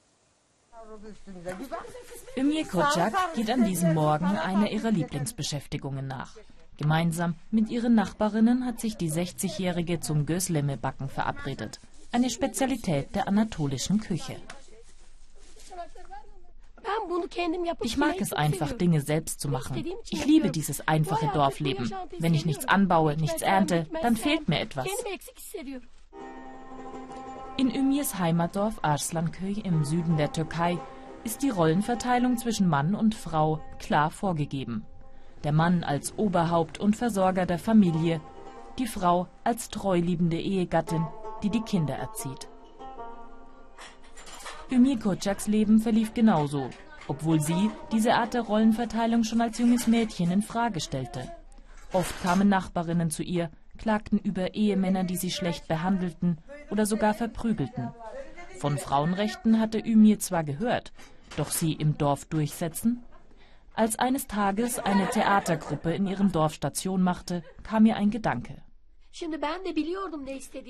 Ümje 2.38 2.65
Kocak 2.65 3.34
geht 3.36 3.49
an 3.49 3.65
diesem 3.65 3.93
Morgen 3.93 4.38
einer 4.38 4.69
ihrer 4.69 4.91
Lieblingsbeschäftigungen 4.91 6.08
nach. 6.08 6.36
Gemeinsam 6.77 7.36
mit 7.51 7.69
ihren 7.69 7.95
Nachbarinnen 7.95 8.65
hat 8.65 8.79
sich 8.79 8.97
die 8.97 9.12
60-Jährige 9.12 9.99
zum 9.99 10.25
Gözleme-Backen 10.25 11.10
verabredet. 11.10 11.79
Eine 12.12 12.29
Spezialität 12.29 13.15
der 13.15 13.27
anatolischen 13.27 13.99
Küche. 13.99 14.36
Ich 17.82 17.98
mag 17.98 18.20
es 18.20 18.34
einfach, 18.34 18.72
Dinge 18.74 19.02
selbst 19.02 19.39
zu 19.39 19.50
machen. 19.50 19.86
Ich 20.10 20.26
liebe 20.26 20.52
dieses 20.52 20.88
einfache 20.88 21.30
Dorfleben. 21.34 21.92
Wenn 22.20 22.34
ich 22.34 22.46
nichts 22.46 22.66
anbaue, 22.66 23.18
nichts 23.18 23.42
ernte, 23.42 23.88
dann 24.02 24.16
fehlt 24.16 24.48
mir 24.48 24.60
etwas. 24.60 24.88
In 27.58 27.70
Ümirs 27.70 28.18
Heimatdorf 28.18 28.80
Arslanköy 28.82 29.62
im 29.63 29.84
Süden 29.84 30.18
der 30.18 30.32
Türkei 30.32 30.78
ist 31.24 31.44
die 31.44 31.50
Rollenverteilung 31.50 32.38
zwischen 32.38 32.68
Mann 32.68 32.96
und 32.96 33.16
Frau 33.16 33.62
klar 33.80 34.10
vorgegeben. 34.10 34.86
Der 35.44 35.52
Mann 35.52 35.84
als 35.84 36.18
Oberhaupt 36.18 36.80
und 36.80 36.96
Versorger 36.96 37.46
der 37.46 37.60
Familie, 37.60 38.22
die 38.80 38.88
Frau 38.88 39.28
als 39.44 39.70
treuliebende 39.70 40.39
Ehegattin, 40.39 41.06
die 41.44 41.50
die 41.50 41.62
Kinder 41.62 41.96
erzieht. 41.96 42.48
Ümir 44.72 44.98
Kocaks 44.98 45.48
Leben 45.48 45.80
verlief 45.80 46.13
genauso, 46.13 46.70
obwohl 47.08 47.39
sie 47.39 47.70
diese 47.92 48.16
Art 48.16 48.34
der 48.34 48.42
Rollenverteilung 48.42 49.24
schon 49.24 49.42
als 49.42 49.58
junges 49.58 49.88
Mädchen 49.88 50.32
in 50.32 50.42
Frage 50.42 50.80
stellte. 50.80 51.32
Oft 51.92 52.24
kamen 52.24 52.50
Nachbarinnen 52.50 53.12
zu 53.12 53.24
ihr, 53.24 53.50
klagten 53.78 54.20
über 54.20 54.54
Ehemänner, 54.56 55.04
die 55.04 55.18
sie 55.18 55.32
schlecht 55.32 55.68
behandelten 55.68 56.38
oder 56.70 56.86
sogar 56.86 57.13
verprügelten. 57.13 57.89
Von 58.60 58.78
Frauenrechten 58.78 59.60
hatte 59.60 59.80
Ümir 59.80 60.20
zwar 60.20 60.44
gehört, 60.44 60.94
doch 61.38 61.52
sie 61.52 61.74
im 61.74 61.98
Dorf 61.98 62.26
durchsetzen? 62.26 63.04
Als 63.76 63.98
eines 63.98 64.28
Tages 64.28 64.80
eine 64.80 65.08
Theatergruppe 65.10 65.94
in 65.94 66.06
ihrem 66.06 66.32
Dorf 66.32 66.54
Station 66.54 67.02
machte, 67.02 67.44
kam 67.63 67.84
mir 67.84 67.96
ein 67.96 68.12
Gedanke. 68.12 68.62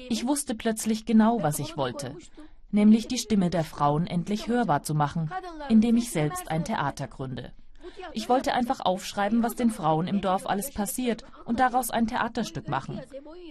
Ich 0.10 0.28
wusste 0.28 0.56
plötzlich 0.56 1.06
genau, 1.06 1.42
was 1.44 1.60
ich 1.60 1.78
wollte, 1.78 2.16
nämlich 2.74 3.08
die 3.08 3.18
Stimme 3.18 3.50
der 3.50 3.64
Frauen 3.64 4.08
endlich 4.08 4.48
hörbar 4.48 4.84
zu 4.84 4.94
machen, 4.96 5.32
indem 5.70 5.98
ich 5.98 6.12
selbst 6.12 6.50
ein 6.50 6.66
Theater 6.66 7.08
gründe. 7.08 7.54
Ich 8.14 8.30
wollte 8.30 8.54
einfach 8.54 8.80
aufschreiben, 8.80 9.44
was 9.44 9.56
den 9.56 9.72
Frauen 9.72 10.08
im 10.08 10.22
Dorf 10.22 10.46
alles 10.46 10.72
passiert 10.72 11.24
und 11.46 11.60
daraus 11.60 11.90
ein 11.90 12.08
Theaterstück 12.08 12.68
machen. 12.68 13.02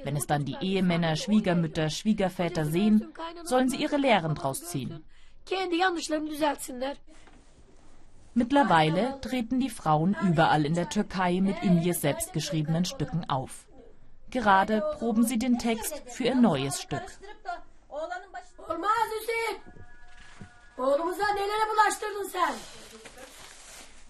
Wenn 0.04 0.16
es 0.16 0.26
dann 0.26 0.44
die 0.44 0.56
Ehemänner, 0.60 1.16
Schwiegermütter, 1.16 1.90
Schwiegerväter 1.90 2.64
sehen, 2.64 3.06
sollen 3.44 3.68
sie 3.68 3.76
ihre 3.76 3.96
Lehren 3.96 4.34
draus 4.34 4.64
ziehen. 4.64 5.04
Mittlerweile 8.34 9.20
treten 9.20 9.60
die 9.60 9.70
Frauen 9.70 10.16
überall 10.22 10.64
in 10.64 10.74
der 10.74 10.88
Türkei 10.88 11.40
mit 11.40 11.62
Imjes 11.62 12.00
selbstgeschriebenen 12.00 12.84
Stücken 12.84 13.28
auf. 13.28 13.66
Gerade 14.30 14.82
proben 14.98 15.26
sie 15.26 15.38
den 15.38 15.58
Text 15.58 16.02
für 16.06 16.24
ihr 16.24 16.34
neues 16.34 16.80
Stück. 16.80 17.04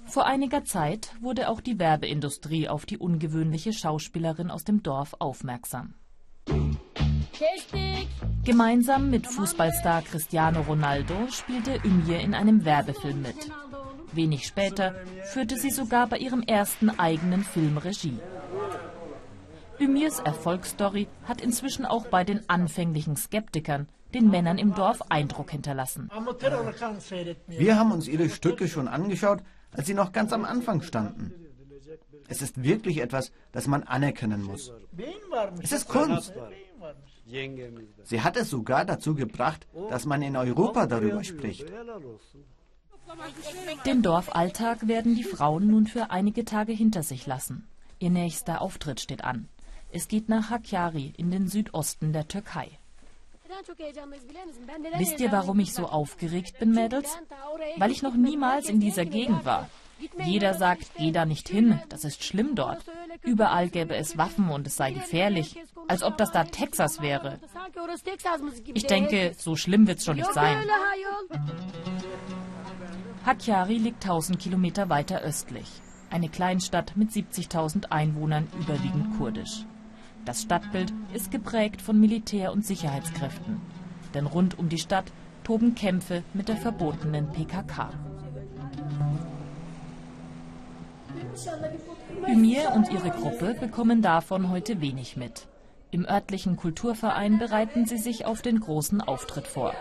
Vor 0.07 0.27
einiger 0.27 0.65
Zeit 0.65 1.15
wurde 1.21 1.49
auch 1.49 1.61
die 1.61 1.79
Werbeindustrie 1.79 2.69
auf 2.69 2.87
die 2.87 2.99
ungewöhnliche 2.99 3.73
Schauspielerin 3.73 4.51
aus 4.51 4.65
dem 4.65 4.83
Dorf 4.83 5.15
aufmerksam. 5.19 5.95
Gemeinsam 8.45 9.11
mit 9.11 9.27
Fußballstar 9.27 10.03
Cristiano 10.03 10.63
Ronaldo 10.63 11.29
spielte 11.29 11.77
Ümje 11.85 12.21
in 12.21 12.35
einem 12.35 12.65
Werbefilm 12.65 13.23
mit. 13.23 13.51
Wenig 14.13 14.47
später 14.47 14.95
führte 15.25 15.57
sie 15.57 15.71
sogar 15.71 16.07
bei 16.09 16.19
ihrem 16.19 16.43
ersten 16.43 16.91
eigenen 16.91 17.45
Film 17.45 17.79
Regie. 17.79 18.19
Ümirs 19.79 20.21
Erfolgsstory 20.21 21.09
hat 21.25 21.41
inzwischen 21.41 21.87
auch 21.87 22.07
bei 22.07 22.25
den 22.25 22.49
anfänglichen 22.49 23.17
Skeptikern, 23.17 23.89
den 24.15 24.31
Männern 24.31 24.59
im 24.59 24.75
Dorf, 24.75 25.03
Eindruck 25.09 25.51
hinterlassen. 25.51 26.11
Wir 27.47 27.79
haben 27.79 27.93
uns 27.93 28.09
ihre 28.09 28.29
Stücke 28.29 28.69
schon 28.69 28.89
angeschaut, 28.89 29.43
als 29.73 29.87
sie 29.87 29.95
noch 29.95 30.13
ganz 30.13 30.33
am 30.33 30.45
Anfang 30.45 30.83
standen. 30.83 31.33
Es 32.29 32.41
ist 32.41 32.63
wirklich 32.63 32.99
etwas, 32.99 33.33
das 33.53 33.67
man 33.67 33.83
anerkennen 33.83 34.43
muss. 34.43 34.73
Es 35.61 35.73
ist 35.73 35.89
Kunst. 35.89 36.33
Sie 38.05 38.21
hat 38.21 38.37
es 38.37 38.51
sogar 38.51 38.85
dazu 38.85 39.15
gebracht, 39.15 39.67
dass 39.91 40.07
man 40.07 40.23
in 40.23 40.37
Europa 40.37 40.87
darüber 40.87 41.25
spricht. 41.25 41.67
Den 43.87 44.03
Dorfalltag 44.03 44.89
werden 44.89 45.15
die 45.15 45.25
Frauen 45.25 45.67
nun 45.67 45.87
für 45.87 46.11
einige 46.11 46.45
Tage 46.45 46.73
hinter 46.73 47.03
sich 47.03 47.27
lassen. 47.27 47.69
Ihr 47.99 48.11
nächster 48.11 48.63
Auftritt 48.63 49.01
steht 49.01 49.25
an. 49.25 49.49
Es 49.91 50.09
geht 50.09 50.29
nach 50.29 50.51
Hakkari 50.51 51.13
in 51.17 51.31
den 51.31 51.49
Südosten 51.49 52.13
der 52.13 52.27
Türkei. 52.27 52.79
Wisst 54.99 55.21
ihr, 55.21 55.33
warum 55.33 55.61
ich 55.61 55.73
so 55.73 55.87
aufgeregt 55.87 56.59
bin, 56.59 56.73
Mädels? 56.73 57.19
Weil 57.77 57.91
ich 57.91 58.03
noch 58.03 58.15
niemals 58.15 58.69
in 58.69 58.81
dieser 58.81 59.05
Gegend 59.05 59.45
war. 59.45 59.69
Jeder 60.25 60.55
sagt, 60.55 60.91
geh 60.97 61.13
da 61.13 61.25
nicht 61.25 61.49
hin, 61.49 61.81
das 61.89 62.05
ist 62.05 62.25
schlimm 62.25 62.55
dort. 62.55 62.85
Überall 63.23 63.69
gäbe 63.69 63.95
es 63.95 64.19
Waffen 64.19 64.49
und 64.49 64.67
es 64.67 64.77
sei 64.77 64.91
gefährlich, 64.91 65.57
als 65.89 66.03
ob 66.03 66.17
das 66.17 66.33
da 66.33 66.45
Texas 66.45 67.01
wäre. 67.01 67.39
Ich 68.75 68.87
denke, 68.87 69.35
so 69.39 69.55
schlimm 69.57 69.87
wird's 69.87 70.05
schon 70.05 70.17
nicht 70.17 70.33
sein. 70.33 70.65
Hakkari 73.25 73.79
liegt 73.79 74.03
1000 74.03 74.39
Kilometer 74.39 74.89
weiter 74.89 75.21
östlich. 75.21 75.69
Eine 76.11 76.29
Kleinstadt 76.29 76.97
mit 76.97 77.11
70.000 77.11 77.91
Einwohnern, 77.91 78.49
überwiegend 78.59 79.17
kurdisch. 79.17 79.65
Das 80.25 80.43
Stadtbild 80.43 80.93
ist 81.13 81.31
geprägt 81.31 81.83
von 81.83 81.99
Militär- 81.99 82.53
und 82.53 82.65
Sicherheitskräften. 82.65 83.61
Denn 84.15 84.27
rund 84.27 84.59
um 84.59 84.69
die 84.69 84.79
Stadt 84.79 85.07
toben 85.43 85.75
Kämpfe 85.75 86.23
mit 86.33 86.49
der 86.49 86.57
verbotenen 86.57 87.31
PKK. 87.33 87.91
Ümir 92.29 92.73
und 92.75 92.91
ihre 92.91 93.11
Gruppe 93.11 93.55
bekommen 93.55 94.01
davon 94.03 94.51
heute 94.51 94.81
wenig 94.81 95.17
mit. 95.17 95.49
Im 95.91 96.07
örtlichen 96.07 96.57
Kulturverein 96.57 97.39
bereiten 97.39 97.87
sie 97.87 97.99
sich 97.99 98.25
auf 98.25 98.43
den 98.43 98.61
großen 98.61 99.01
Auftritt 99.01 99.47
vor. 99.47 99.75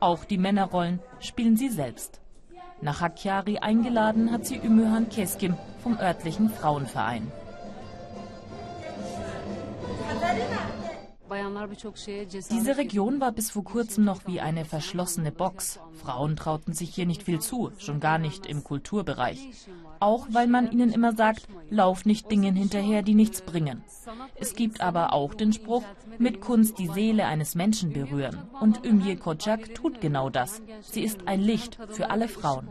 Auch 0.00 0.24
die 0.24 0.38
Männerrollen 0.38 1.00
spielen 1.20 1.56
sie 1.56 1.70
selbst. 1.70 2.20
Nach 2.82 3.00
Hakkari 3.00 3.58
eingeladen 3.58 4.30
hat 4.30 4.44
sie 4.44 4.58
Ümühan 4.58 5.08
Keskim 5.08 5.56
vom 5.82 5.98
örtlichen 5.98 6.50
Frauenverein. 6.50 7.32
Diese 12.50 12.76
Region 12.76 13.20
war 13.20 13.32
bis 13.32 13.50
vor 13.50 13.64
kurzem 13.64 14.04
noch 14.04 14.26
wie 14.26 14.40
eine 14.40 14.64
verschlossene 14.64 15.32
Box. 15.32 15.80
Frauen 15.92 16.36
trauten 16.36 16.72
sich 16.72 16.94
hier 16.94 17.06
nicht 17.06 17.24
viel 17.24 17.40
zu, 17.40 17.72
schon 17.78 17.98
gar 17.98 18.18
nicht 18.18 18.46
im 18.46 18.62
Kulturbereich. 18.62 19.48
Auch 19.98 20.28
weil 20.30 20.46
man 20.46 20.70
ihnen 20.70 20.92
immer 20.92 21.14
sagt, 21.14 21.48
lauf 21.68 22.04
nicht 22.04 22.30
Dingen 22.30 22.54
hinterher, 22.54 23.02
die 23.02 23.14
nichts 23.14 23.42
bringen. 23.42 23.82
Es 24.36 24.54
gibt 24.54 24.80
aber 24.80 25.12
auch 25.12 25.34
den 25.34 25.52
Spruch, 25.52 25.84
mit 26.18 26.40
Kunst 26.40 26.78
die 26.78 26.88
Seele 26.88 27.26
eines 27.26 27.54
Menschen 27.54 27.92
berühren. 27.92 28.48
Und 28.60 28.84
Ümje 28.84 29.16
Kocak 29.16 29.74
tut 29.74 30.00
genau 30.00 30.30
das. 30.30 30.62
Sie 30.82 31.02
ist 31.02 31.26
ein 31.26 31.40
Licht 31.40 31.78
für 31.90 32.10
alle 32.10 32.28
Frauen. 32.28 32.68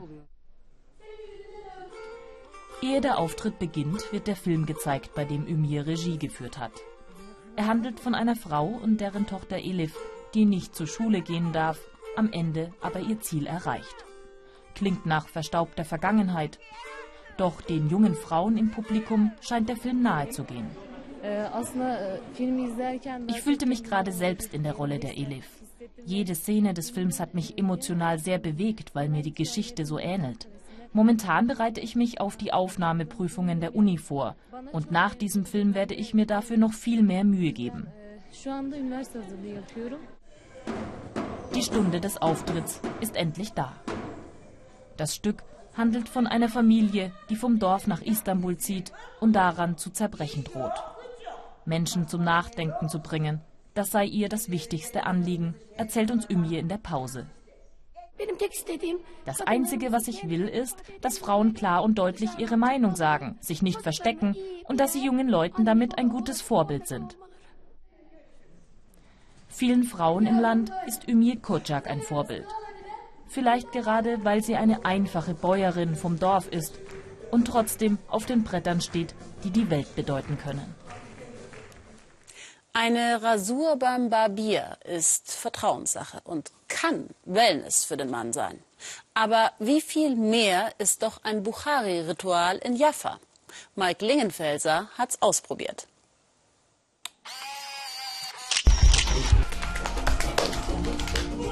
Ehe 2.81 3.01
der 3.01 3.17
Auftritt 3.17 3.59
beginnt, 3.59 4.11
wird 4.13 4.27
der 4.27 4.35
Film 4.35 4.65
gezeigt, 4.65 5.13
bei 5.13 5.25
dem 5.25 5.45
Ümir 5.47 5.88
Regie 5.88 6.17
geführt 6.17 6.57
hat. 6.57 6.71
Er 7.57 7.67
handelt 7.67 7.99
von 7.99 8.15
einer 8.15 8.35
Frau 8.35 8.65
und 8.65 8.99
deren 8.99 9.27
Tochter 9.27 9.57
Elif, 9.57 9.95
die 10.33 10.45
nicht 10.45 10.75
zur 10.75 10.87
Schule 10.87 11.21
gehen 11.21 11.53
darf, 11.53 11.79
am 12.17 12.31
Ende 12.31 12.71
aber 12.81 12.99
ihr 12.99 13.21
Ziel 13.21 13.47
erreicht. 13.47 14.05
Klingt 14.73 15.05
nach 15.05 15.27
verstaubter 15.27 15.85
Vergangenheit. 15.85 16.59
Doch 17.37 17.61
den 17.61 17.89
jungen 17.89 18.15
Frauen 18.15 18.57
im 18.57 18.71
Publikum 18.71 19.31
scheint 19.41 19.69
der 19.69 19.77
Film 19.77 20.01
nahe 20.01 20.29
zu 20.29 20.43
gehen. 20.43 20.67
Ich 23.27 23.41
fühlte 23.41 23.65
mich 23.65 23.83
gerade 23.83 24.11
selbst 24.11 24.53
in 24.53 24.63
der 24.63 24.73
Rolle 24.73 24.99
der 24.99 25.17
Elif. 25.17 25.47
Jede 26.05 26.35
Szene 26.35 26.73
des 26.73 26.91
Films 26.91 27.19
hat 27.19 27.33
mich 27.33 27.57
emotional 27.57 28.19
sehr 28.19 28.37
bewegt, 28.37 28.93
weil 28.95 29.09
mir 29.09 29.23
die 29.23 29.33
Geschichte 29.33 29.85
so 29.85 29.97
ähnelt. 29.97 30.47
Momentan 30.95 31.45
bereite 31.45 31.81
ich 31.81 31.97
mich 31.97 32.21
auf 32.21 32.38
die 32.38 32.53
Aufnahmeprüfungen 32.53 33.60
der 33.60 33.75
Uni 33.75 33.97
vor 33.97 34.38
und 34.71 34.91
nach 34.91 35.13
diesem 35.13 35.45
Film 35.45 35.75
werde 35.75 35.93
ich 35.93 36.13
mir 36.13 36.25
dafür 36.25 36.55
noch 36.55 36.71
viel 36.71 37.03
mehr 37.03 37.25
Mühe 37.25 37.51
geben. 37.51 37.88
Die 41.53 41.62
Stunde 41.62 41.99
des 41.99 42.21
Auftritts 42.21 42.79
ist 43.01 43.17
endlich 43.17 43.51
da. 43.51 43.73
Das 44.95 45.13
Stück 45.13 45.43
handelt 45.75 46.08
von 46.08 46.27
einer 46.27 46.47
Familie, 46.47 47.12
die 47.29 47.36
vom 47.36 47.60
Dorf 47.60 47.88
nach 47.88 48.01
Istanbul 48.01 48.55
zieht 48.55 48.93
und 49.19 49.34
daran 49.34 49.77
zu 49.77 49.89
zerbrechen 49.89 50.45
droht. 50.45 50.81
Menschen 51.65 52.08
zum 52.08 52.23
Nachdenken 52.23 52.88
zu 52.88 52.99
bringen, 52.99 53.41
das 53.73 53.91
sei 53.91 54.05
ihr 54.05 54.29
das 54.29 54.49
wichtigste 54.49 55.05
Anliegen, 55.05 55.55
erzählt 55.75 56.10
uns 56.10 56.29
Ümje 56.29 56.58
in 56.58 56.69
der 56.69 56.77
Pause. 56.77 57.25
Das 59.25 59.41
Einzige, 59.41 59.91
was 59.91 60.08
ich 60.08 60.30
will, 60.30 60.47
ist, 60.47 60.78
dass 61.01 61.17
Frauen 61.17 61.54
klar 61.54 61.84
und 61.84 61.95
deutlich 61.95 62.30
ihre 62.38 62.58
Meinung 62.58 62.95
sagen, 62.95 63.38
sich 63.41 63.62
nicht 63.62 63.82
verstecken 63.82 64.36
und 64.65 64.80
dass 64.80 64.93
sie 64.93 65.04
jungen 65.04 65.28
Leuten 65.28 65.65
damit 65.65 65.97
ein 65.97 66.10
gutes 66.10 66.41
Vorbild 66.41 66.88
sind. 66.88 67.17
Vielen 69.47 69.84
Frauen 69.84 70.28
im 70.28 70.39
Land 70.39 70.71
ist 70.86 71.08
Ümir 71.08 71.39
Kocak 71.39 71.88
ein 71.88 72.01
Vorbild. 72.01 72.47
Vielleicht 73.28 73.71
gerade, 73.71 74.23
weil 74.23 74.43
sie 74.43 74.56
eine 74.56 74.86
einfache 74.86 75.34
Bäuerin 75.34 75.95
vom 75.95 76.19
Dorf 76.19 76.47
ist 76.49 76.80
und 77.32 77.47
trotzdem 77.47 77.97
auf 78.08 78.25
den 78.25 78.43
Brettern 78.43 78.82
steht, 78.82 79.15
die 79.43 79.51
die 79.51 79.69
Welt 79.69 79.95
bedeuten 79.95 80.38
können. 80.38 80.75
Eine 82.73 83.23
Rasur 83.23 83.78
beim 83.78 84.10
Barbier 84.10 84.78
ist 84.84 85.32
Vertrauenssache 85.32 86.19
und 86.25 86.51
kann 86.67 87.10
Wellness 87.25 87.86
für 87.86 87.97
den 87.97 88.10
Mann 88.10 88.34
sein. 88.34 88.60
Aber 89.13 89.51
wie 89.60 89.82
viel 89.82 90.15
mehr 90.15 90.73
ist 90.78 91.04
doch 91.04 91.23
ein 91.23 91.43
Bukhari-Ritual 91.43 92.58
in 92.58 92.75
Jaffa? 92.75 93.19
Mike 93.75 94.06
Lingenfelser 94.06 94.89
hat's 94.97 95.21
ausprobiert. 95.21 95.88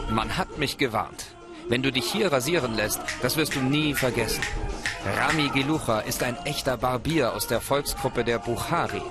Man 0.10 0.38
hat 0.38 0.58
mich 0.58 0.78
gewarnt. 0.78 1.26
Wenn 1.70 1.82
du 1.82 1.92
dich 1.92 2.12
hier 2.12 2.32
rasieren 2.32 2.76
lässt, 2.76 3.00
das 3.22 3.38
wirst 3.38 3.56
du 3.56 3.62
nie 3.62 3.94
vergessen. 3.96 4.44
Rami 5.06 5.50
Gelucha 5.50 6.02
ist 6.02 6.22
ein 6.24 6.38
echter 6.46 6.78
Barbier 6.78 7.34
aus 7.34 7.48
der 7.48 7.62
Volksgruppe 7.62 8.24
der 8.24 8.40
Bukhari, 8.40 9.02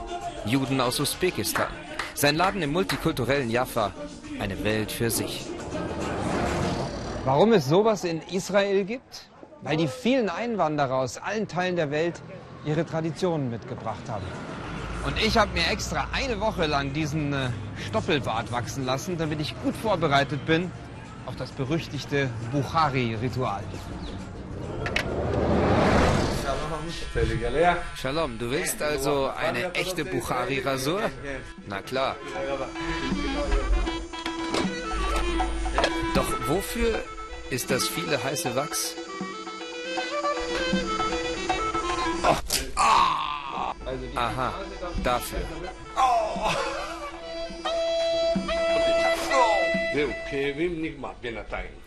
Juden 0.44 0.80
aus 0.80 1.00
Usbekistan. 1.00 1.72
Sein 2.14 2.36
Laden 2.36 2.62
im 2.62 2.72
multikulturellen 2.72 3.50
Jaffa, 3.50 3.92
eine 4.38 4.62
Welt 4.64 4.92
für 4.92 5.10
sich. 5.10 5.46
Warum 7.24 7.52
es 7.52 7.68
sowas 7.68 8.04
in 8.04 8.20
Israel 8.32 8.84
gibt? 8.84 9.28
Weil 9.62 9.76
die 9.76 9.86
vielen 9.86 10.28
Einwanderer 10.28 10.96
aus 10.96 11.18
allen 11.18 11.46
Teilen 11.46 11.76
der 11.76 11.90
Welt 11.90 12.20
ihre 12.64 12.84
Traditionen 12.84 13.50
mitgebracht 13.50 14.08
haben. 14.08 14.24
Und 15.04 15.16
ich 15.24 15.36
habe 15.36 15.52
mir 15.52 15.66
extra 15.70 16.08
eine 16.12 16.40
Woche 16.40 16.66
lang 16.66 16.92
diesen 16.92 17.32
äh, 17.32 17.48
Stoppelbart 17.88 18.52
wachsen 18.52 18.84
lassen, 18.86 19.18
damit 19.18 19.40
ich 19.40 19.54
gut 19.62 19.74
vorbereitet 19.76 20.46
bin 20.46 20.70
auf 21.26 21.36
das 21.36 21.50
berüchtigte 21.50 22.28
Bukhari-Ritual. 22.52 23.62
Shalom, 27.96 28.38
du 28.38 28.50
willst 28.50 28.82
also 28.82 29.30
eine 29.36 29.72
echte 29.74 30.04
Bukhari-Rasur? 30.04 31.02
Na 31.68 31.80
klar. 31.80 32.16
Wofür 36.52 37.02
ist 37.48 37.70
das 37.70 37.88
viele 37.88 38.22
heiße 38.22 38.54
Wachs? 38.54 38.94
Oh. 42.22 42.36
Ah. 42.76 43.74
Aha, 44.16 44.52
dafür. 45.02 45.38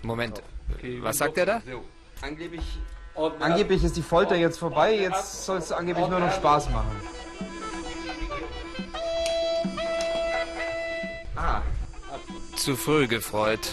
Moment, 0.01 0.41
was 1.01 1.17
sagt 1.19 1.37
er 1.37 1.45
da? 1.45 1.61
Angeblich, 2.21 2.79
angeblich 3.39 3.83
ist 3.83 3.95
die 3.95 4.01
Folter 4.01 4.35
jetzt 4.35 4.57
vorbei, 4.57 4.95
jetzt 4.95 5.45
soll 5.45 5.59
es 5.59 5.71
angeblich 5.71 6.07
nur 6.07 6.19
noch 6.19 6.33
Spaß 6.33 6.71
machen. 6.71 6.95
Ah. 11.35 11.61
Zu 12.55 12.75
früh 12.75 13.05
gefreut. 13.07 13.69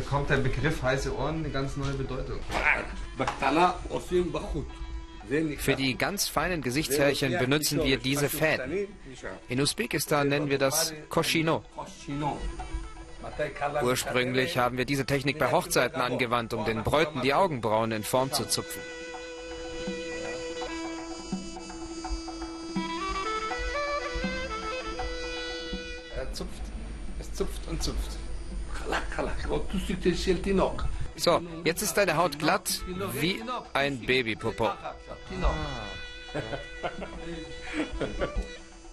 Bekommt 0.00 0.30
der 0.30 0.38
Begriff 0.38 0.82
heiße 0.82 1.14
Ohren 1.14 1.40
eine 1.40 1.50
ganz 1.50 1.76
neue 1.76 1.92
Bedeutung. 1.92 2.40
Für 5.58 5.76
die 5.76 5.96
ganz 5.96 6.26
feinen 6.28 6.62
Gesichtshärchen 6.62 7.38
benutzen 7.38 7.84
wir 7.84 7.98
diese 7.98 8.28
Fäden. 8.28 8.88
In 9.48 9.60
Usbekistan 9.60 10.28
nennen 10.28 10.48
wir 10.48 10.58
das 10.58 10.94
Koshino. 11.08 11.62
Ursprünglich 13.82 14.56
haben 14.56 14.78
wir 14.78 14.86
diese 14.86 15.04
Technik 15.04 15.38
bei 15.38 15.50
Hochzeiten 15.52 16.00
angewandt, 16.00 16.54
um 16.54 16.64
den 16.64 16.82
Bräuten 16.82 17.20
die 17.20 17.34
Augenbrauen 17.34 17.92
in 17.92 18.02
Form 18.02 18.32
zu 18.32 18.46
zupfen. 18.46 18.80
Er 26.16 26.32
zupft, 26.32 26.62
es 27.20 27.32
zupft 27.34 27.60
und 27.68 27.82
zupft. 27.82 28.19
So, 31.16 31.42
jetzt 31.64 31.82
ist 31.82 31.94
deine 31.94 32.16
Haut 32.16 32.38
glatt 32.38 32.80
wie 33.20 33.42
ein 33.74 34.00
Babypopo. 34.00 34.70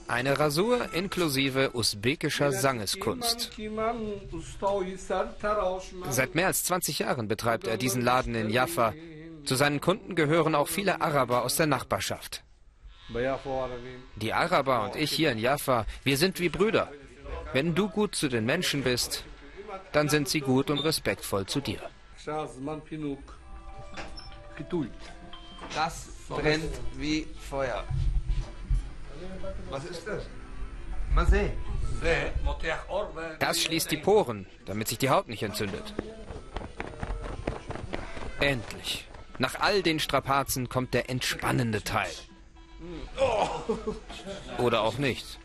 Eine 0.09 0.39
Rasur 0.39 0.93
inklusive 0.93 1.71
usbekischer 1.73 2.51
Sangeskunst. 2.53 3.51
Seit 6.09 6.35
mehr 6.35 6.47
als 6.47 6.63
20 6.63 6.99
Jahren 6.99 7.27
betreibt 7.27 7.67
er 7.67 7.77
diesen 7.77 8.01
Laden 8.01 8.35
in 8.35 8.49
Jaffa. 8.49 8.93
Zu 9.43 9.55
seinen 9.55 9.81
Kunden 9.81 10.15
gehören 10.15 10.55
auch 10.55 10.67
viele 10.67 11.01
Araber 11.01 11.43
aus 11.43 11.57
der 11.57 11.67
Nachbarschaft. 11.67 12.43
Die 14.15 14.33
Araber 14.33 14.83
und 14.83 14.95
ich 14.95 15.11
hier 15.11 15.31
in 15.31 15.37
Jaffa, 15.37 15.85
wir 16.03 16.17
sind 16.17 16.39
wie 16.39 16.49
Brüder. 16.49 16.91
Wenn 17.53 17.75
du 17.75 17.87
gut 17.89 18.15
zu 18.15 18.27
den 18.27 18.45
Menschen 18.45 18.83
bist, 18.83 19.23
dann 19.91 20.09
sind 20.09 20.27
sie 20.29 20.41
gut 20.41 20.69
und 20.69 20.79
respektvoll 20.79 21.45
zu 21.45 21.61
dir. 21.61 21.79
Das 25.73 26.07
brennt 26.29 26.73
wie 26.95 27.27
Feuer. 27.49 27.83
Was 29.69 29.85
ist 29.85 30.07
das? 30.07 30.23
Das 33.39 33.61
schließt 33.61 33.91
die 33.91 33.97
Poren, 33.97 34.45
damit 34.65 34.87
sich 34.87 34.97
die 34.97 35.09
Haut 35.09 35.27
nicht 35.27 35.43
entzündet. 35.43 35.93
Endlich. 38.39 39.07
Nach 39.39 39.59
all 39.59 39.81
den 39.81 39.99
Strapazen 39.99 40.69
kommt 40.69 40.93
der 40.93 41.09
entspannende 41.09 41.83
Teil. 41.83 42.09
Oder 44.57 44.81
auch 44.81 44.97
nicht. 44.97 45.39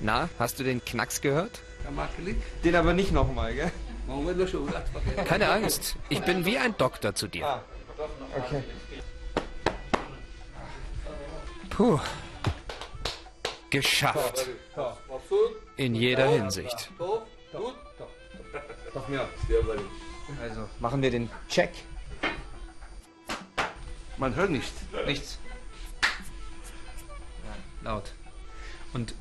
Na, 0.00 0.28
hast 0.38 0.58
du 0.58 0.64
den 0.64 0.84
Knacks 0.84 1.20
gehört? 1.20 1.60
Den 2.64 2.76
aber 2.76 2.92
nicht 2.94 3.12
nochmal, 3.12 3.54
gell? 3.54 3.70
Keine 5.24 5.50
Angst, 5.50 5.96
ich 6.08 6.20
bin 6.22 6.44
wie 6.44 6.58
ein 6.58 6.76
Doktor 6.76 7.14
zu 7.14 7.28
dir. 7.28 7.46
Ah, 7.46 7.62
okay. 8.36 8.62
Puh. 11.68 12.00
Geschafft. 13.70 14.48
In 15.76 15.94
jeder 15.94 16.26
Hinsicht. 16.26 16.90
Also, 20.42 20.68
machen 20.80 21.02
wir 21.02 21.10
den 21.10 21.30
Check. 21.48 21.70
Man 24.16 24.34
hört 24.34 24.50
nichts. 24.50 24.72
Nichts. 25.06 25.38
Ja, 27.44 27.90
laut. 27.90 28.12
Und 28.92 29.14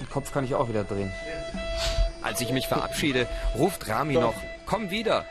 den 0.00 0.10
Kopf 0.10 0.32
kann 0.32 0.44
ich 0.44 0.54
auch 0.54 0.68
wieder 0.68 0.84
drehen. 0.84 1.12
Als 2.22 2.40
ich 2.40 2.52
mich 2.52 2.66
verabschiede, 2.68 3.26
ruft 3.56 3.88
Rami 3.88 4.14
noch, 4.14 4.34
komm 4.66 4.90
wieder. 4.90 5.24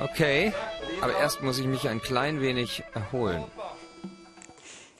Okay, 0.00 0.52
aber 1.00 1.16
erst 1.16 1.42
muss 1.42 1.58
ich 1.58 1.66
mich 1.66 1.88
ein 1.88 2.00
klein 2.00 2.40
wenig 2.40 2.82
erholen. 2.94 3.44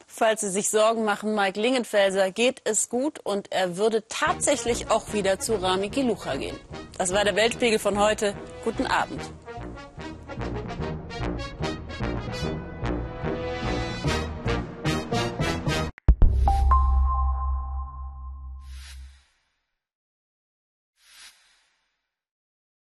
Falls 0.06 0.40
Sie 0.40 0.50
sich 0.50 0.68
Sorgen 0.68 1.04
machen, 1.04 1.36
Mike 1.36 1.60
Lingenfelser 1.60 2.32
geht 2.32 2.60
es 2.64 2.88
gut 2.88 3.20
und 3.20 3.52
er 3.52 3.76
würde 3.76 4.02
tatsächlich 4.08 4.90
auch 4.90 5.12
wieder 5.12 5.38
zu 5.38 5.54
Rami 5.54 5.90
Gilucha 5.90 6.34
gehen. 6.34 6.58
Das 6.96 7.12
war 7.12 7.24
der 7.24 7.36
Weltspiegel 7.36 7.78
von 7.78 8.00
heute. 8.00 8.34
Guten 8.64 8.86
Abend. 8.86 9.20